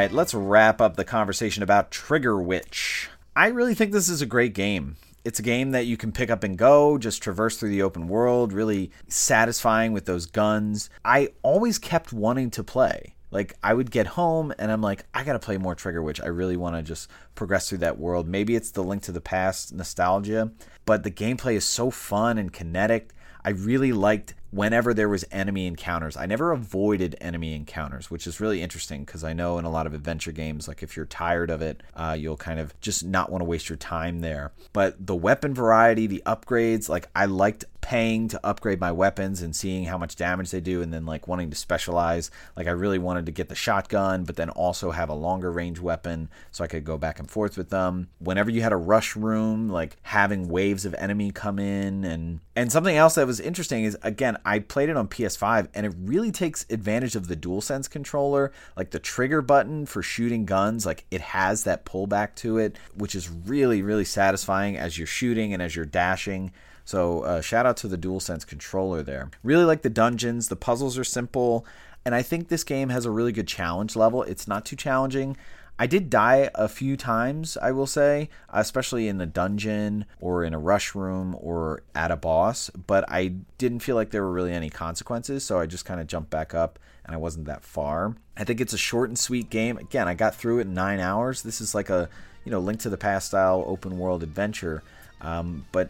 Right, 0.00 0.12
let's 0.12 0.32
wrap 0.32 0.80
up 0.80 0.96
the 0.96 1.04
conversation 1.04 1.62
about 1.62 1.90
Trigger 1.90 2.40
Witch. 2.40 3.10
I 3.36 3.48
really 3.48 3.74
think 3.74 3.92
this 3.92 4.08
is 4.08 4.22
a 4.22 4.26
great 4.26 4.54
game. 4.54 4.96
It's 5.26 5.38
a 5.38 5.42
game 5.42 5.72
that 5.72 5.84
you 5.84 5.98
can 5.98 6.10
pick 6.10 6.30
up 6.30 6.42
and 6.42 6.56
go, 6.56 6.96
just 6.96 7.22
traverse 7.22 7.58
through 7.58 7.68
the 7.68 7.82
open 7.82 8.08
world, 8.08 8.54
really 8.54 8.90
satisfying 9.08 9.92
with 9.92 10.06
those 10.06 10.24
guns. 10.24 10.88
I 11.04 11.28
always 11.42 11.78
kept 11.78 12.14
wanting 12.14 12.50
to 12.52 12.64
play. 12.64 13.14
Like 13.30 13.52
I 13.62 13.74
would 13.74 13.90
get 13.90 14.06
home 14.06 14.54
and 14.58 14.72
I'm 14.72 14.80
like, 14.80 15.04
I 15.12 15.22
gotta 15.22 15.38
play 15.38 15.58
more 15.58 15.74
Trigger 15.74 16.02
Witch. 16.02 16.22
I 16.22 16.28
really 16.28 16.56
want 16.56 16.76
to 16.76 16.82
just 16.82 17.10
progress 17.34 17.68
through 17.68 17.78
that 17.78 17.98
world. 17.98 18.26
Maybe 18.26 18.56
it's 18.56 18.70
the 18.70 18.82
Link 18.82 19.02
to 19.02 19.12
the 19.12 19.20
Past 19.20 19.74
nostalgia, 19.74 20.50
but 20.86 21.02
the 21.02 21.10
gameplay 21.10 21.56
is 21.56 21.64
so 21.66 21.90
fun 21.90 22.38
and 22.38 22.50
kinetic. 22.50 23.12
I 23.44 23.50
really 23.50 23.92
liked 23.92 24.32
whenever 24.50 24.92
there 24.92 25.08
was 25.08 25.24
enemy 25.30 25.66
encounters. 25.66 26.16
I 26.16 26.26
never 26.26 26.52
avoided 26.52 27.16
enemy 27.20 27.54
encounters, 27.54 28.10
which 28.10 28.26
is 28.26 28.40
really 28.40 28.62
interesting 28.62 29.04
because 29.04 29.24
I 29.24 29.32
know 29.32 29.58
in 29.58 29.64
a 29.64 29.70
lot 29.70 29.86
of 29.86 29.94
adventure 29.94 30.32
games, 30.32 30.68
like 30.68 30.82
if 30.82 30.96
you're 30.96 31.06
tired 31.06 31.50
of 31.50 31.62
it, 31.62 31.82
uh, 31.94 32.16
you'll 32.18 32.36
kind 32.36 32.58
of 32.58 32.78
just 32.80 33.04
not 33.04 33.30
want 33.30 33.40
to 33.40 33.46
waste 33.46 33.68
your 33.68 33.76
time 33.76 34.20
there. 34.20 34.52
But 34.72 35.06
the 35.06 35.14
weapon 35.14 35.54
variety, 35.54 36.06
the 36.06 36.22
upgrades, 36.26 36.88
like 36.88 37.08
I 37.14 37.26
liked 37.26 37.64
paying 37.80 38.28
to 38.28 38.40
upgrade 38.44 38.80
my 38.80 38.92
weapons 38.92 39.42
and 39.42 39.56
seeing 39.56 39.84
how 39.84 39.96
much 39.96 40.16
damage 40.16 40.50
they 40.50 40.60
do 40.60 40.82
and 40.82 40.92
then 40.92 41.06
like 41.06 41.26
wanting 41.26 41.50
to 41.50 41.56
specialize 41.56 42.30
like 42.56 42.66
i 42.66 42.70
really 42.70 42.98
wanted 42.98 43.26
to 43.26 43.32
get 43.32 43.48
the 43.48 43.54
shotgun 43.54 44.24
but 44.24 44.36
then 44.36 44.50
also 44.50 44.90
have 44.90 45.08
a 45.08 45.14
longer 45.14 45.50
range 45.50 45.80
weapon 45.80 46.28
so 46.50 46.62
i 46.62 46.66
could 46.66 46.84
go 46.84 46.98
back 46.98 47.18
and 47.18 47.30
forth 47.30 47.56
with 47.56 47.70
them 47.70 48.08
whenever 48.18 48.50
you 48.50 48.62
had 48.62 48.72
a 48.72 48.76
rush 48.76 49.16
room 49.16 49.70
like 49.70 49.96
having 50.02 50.48
waves 50.48 50.84
of 50.84 50.94
enemy 50.94 51.30
come 51.30 51.58
in 51.58 52.04
and 52.04 52.40
and 52.54 52.70
something 52.70 52.96
else 52.96 53.14
that 53.14 53.26
was 53.26 53.40
interesting 53.40 53.84
is 53.84 53.96
again 54.02 54.36
I 54.44 54.58
played 54.60 54.88
it 54.88 54.96
on 54.96 55.08
PS5 55.08 55.68
and 55.74 55.86
it 55.86 55.94
really 55.98 56.30
takes 56.30 56.66
advantage 56.70 57.16
of 57.16 57.28
the 57.28 57.36
DualSense 57.36 57.88
controller, 57.88 58.52
like 58.76 58.90
the 58.90 58.98
trigger 58.98 59.42
button 59.42 59.86
for 59.86 60.02
shooting 60.02 60.44
guns, 60.44 60.86
like 60.86 61.04
it 61.10 61.20
has 61.20 61.64
that 61.64 61.84
pullback 61.84 62.34
to 62.36 62.58
it, 62.58 62.76
which 62.94 63.14
is 63.14 63.28
really, 63.30 63.82
really 63.82 64.04
satisfying 64.04 64.76
as 64.76 64.98
you're 64.98 65.06
shooting 65.06 65.52
and 65.52 65.62
as 65.62 65.76
you're 65.76 65.84
dashing. 65.84 66.52
So, 66.84 67.20
uh, 67.22 67.40
shout 67.40 67.66
out 67.66 67.76
to 67.78 67.88
the 67.88 67.98
DualSense 67.98 68.46
controller 68.46 69.02
there. 69.02 69.30
Really 69.42 69.64
like 69.64 69.82
the 69.82 69.90
dungeons, 69.90 70.48
the 70.48 70.56
puzzles 70.56 70.98
are 70.98 71.04
simple, 71.04 71.64
and 72.04 72.14
I 72.14 72.22
think 72.22 72.48
this 72.48 72.64
game 72.64 72.88
has 72.88 73.04
a 73.04 73.10
really 73.10 73.32
good 73.32 73.46
challenge 73.46 73.94
level. 73.94 74.22
It's 74.22 74.48
not 74.48 74.64
too 74.64 74.76
challenging. 74.76 75.36
I 75.80 75.86
did 75.86 76.10
die 76.10 76.50
a 76.54 76.68
few 76.68 76.94
times, 76.98 77.56
I 77.56 77.72
will 77.72 77.86
say, 77.86 78.28
especially 78.50 79.08
in 79.08 79.16
the 79.16 79.24
dungeon 79.24 80.04
or 80.20 80.44
in 80.44 80.52
a 80.52 80.58
rush 80.58 80.94
room 80.94 81.34
or 81.40 81.84
at 81.94 82.10
a 82.10 82.16
boss, 82.16 82.68
but 82.68 83.10
I 83.10 83.28
didn't 83.56 83.78
feel 83.78 83.96
like 83.96 84.10
there 84.10 84.22
were 84.22 84.30
really 84.30 84.52
any 84.52 84.68
consequences, 84.68 85.42
so 85.42 85.58
I 85.58 85.64
just 85.64 85.86
kind 85.86 85.98
of 85.98 86.06
jumped 86.06 86.28
back 86.28 86.52
up 86.52 86.78
and 87.06 87.14
I 87.14 87.16
wasn't 87.16 87.46
that 87.46 87.64
far. 87.64 88.14
I 88.36 88.44
think 88.44 88.60
it's 88.60 88.74
a 88.74 88.78
short 88.78 89.08
and 89.08 89.18
sweet 89.18 89.48
game. 89.48 89.78
Again, 89.78 90.06
I 90.06 90.12
got 90.12 90.34
through 90.34 90.58
it 90.58 90.66
in 90.66 90.74
nine 90.74 91.00
hours. 91.00 91.40
This 91.40 91.62
is 91.62 91.74
like 91.74 91.88
a, 91.88 92.10
you 92.44 92.52
know, 92.52 92.60
Link 92.60 92.80
to 92.80 92.90
the 92.90 92.98
Past 92.98 93.28
style 93.28 93.64
open 93.66 93.98
world 93.98 94.22
adventure. 94.22 94.82
Um, 95.22 95.64
but 95.72 95.88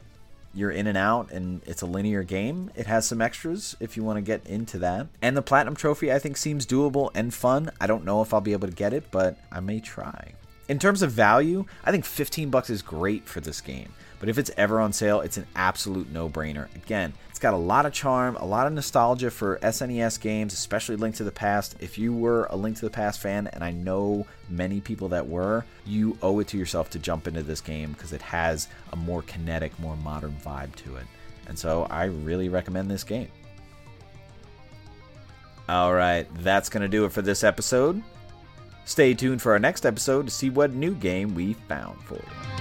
you're 0.55 0.71
in 0.71 0.87
and 0.87 0.99
out 0.99 1.31
and 1.31 1.63
it's 1.67 1.83
a 1.83 1.87
linear 1.87 2.23
game. 2.23 2.71
It 2.75 2.87
has 2.87 3.07
some 3.07 3.21
extras 3.21 3.77
if 3.81 3.97
you 3.97 4.03
want 4.03 4.17
to 4.17 4.23
get 4.23 4.47
into 4.47 4.79
that. 4.79 5.07
And 5.23 5.37
the 5.37 5.43
Platinum 5.43 5.77
Trophy 5.77 6.13
I 6.13 6.19
think 6.19 6.37
seems 6.37 6.67
doable 6.67 7.11
and 7.15 7.33
fun. 7.33 7.71
I 7.81 7.87
don't 7.87 8.05
know 8.05 8.23
if 8.23 8.35
I'll 8.35 8.41
be 8.41 8.53
able 8.53 8.69
to 8.69 8.75
get 8.75 8.93
it, 8.93 9.11
but 9.11 9.39
I 9.53 9.61
may 9.61 9.81
try. 9.81 10.33
In 10.69 10.79
terms 10.79 11.03
of 11.03 11.11
value, 11.11 11.65
I 11.85 11.91
think 11.91 12.05
15 12.05 12.51
bucks 12.51 12.71
is 12.71 12.83
great 12.83 13.27
for 13.27 13.41
this 13.41 13.61
game. 13.61 13.93
But 14.21 14.29
if 14.29 14.39
it's 14.39 14.51
ever 14.59 14.81
on 14.81 14.93
sale, 14.93 15.23
it's 15.23 15.39
an 15.39 15.47
absolute 15.57 16.13
no-brainer. 16.13 16.73
Again, 16.77 17.15
it's 17.31 17.39
got 17.39 17.55
a 17.55 17.57
lot 17.57 17.87
of 17.87 17.95
charm, 17.95 18.37
a 18.37 18.45
lot 18.45 18.67
of 18.67 18.75
nostalgia 18.75 19.31
for 19.31 19.59
SNES 19.63 20.21
games, 20.21 20.53
especially 20.53 20.97
Link 20.97 21.17
to 21.17 21.25
the 21.25 21.33
Past. 21.33 21.75
If 21.81 21.97
you 21.97 22.13
were 22.13 22.47
a 22.51 22.57
Link 22.57 22.77
to 22.77 22.85
the 22.85 22.91
Past 22.91 23.21
fan, 23.21 23.47
and 23.47 23.65
I 23.65 23.73
know 23.73 24.27
many 24.51 24.79
people 24.79 25.09
that 25.09 25.27
were, 25.27 25.65
you 25.87 26.19
owe 26.23 26.39
it 26.41 26.49
to 26.49 26.59
yourself 26.59 26.91
to 26.91 26.99
jump 26.99 27.27
into 27.27 27.43
this 27.43 27.63
game 27.63 27.93
because 27.93 28.13
it 28.13 28.21
has 28.21 28.69
a 28.93 28.97
more 28.97 29.23
kinetic, 29.23 29.77
more 29.81 29.97
modern 29.97 30.37
vibe 30.45 30.75
to 30.77 30.97
it. 30.97 31.07
And 31.49 31.59
so 31.59 31.87
I 31.91 32.05
really 32.05 32.51
recommend 32.51 32.91
this 32.91 33.05
game. 33.05 33.29
All 35.67 35.95
right, 35.95 36.27
that's 36.43 36.69
going 36.69 36.83
to 36.83 36.89
do 36.89 37.07
it 37.07 37.13
for 37.13 37.23
this 37.23 37.43
episode. 37.43 38.03
Stay 38.85 39.15
tuned 39.15 39.41
for 39.41 39.53
our 39.53 39.59
next 39.59 39.87
episode 39.87 40.27
to 40.27 40.31
see 40.31 40.51
what 40.51 40.75
new 40.75 40.95
game 40.95 41.35
we 41.35 41.55
found 41.55 42.03
for 42.03 42.17
you. 42.17 42.60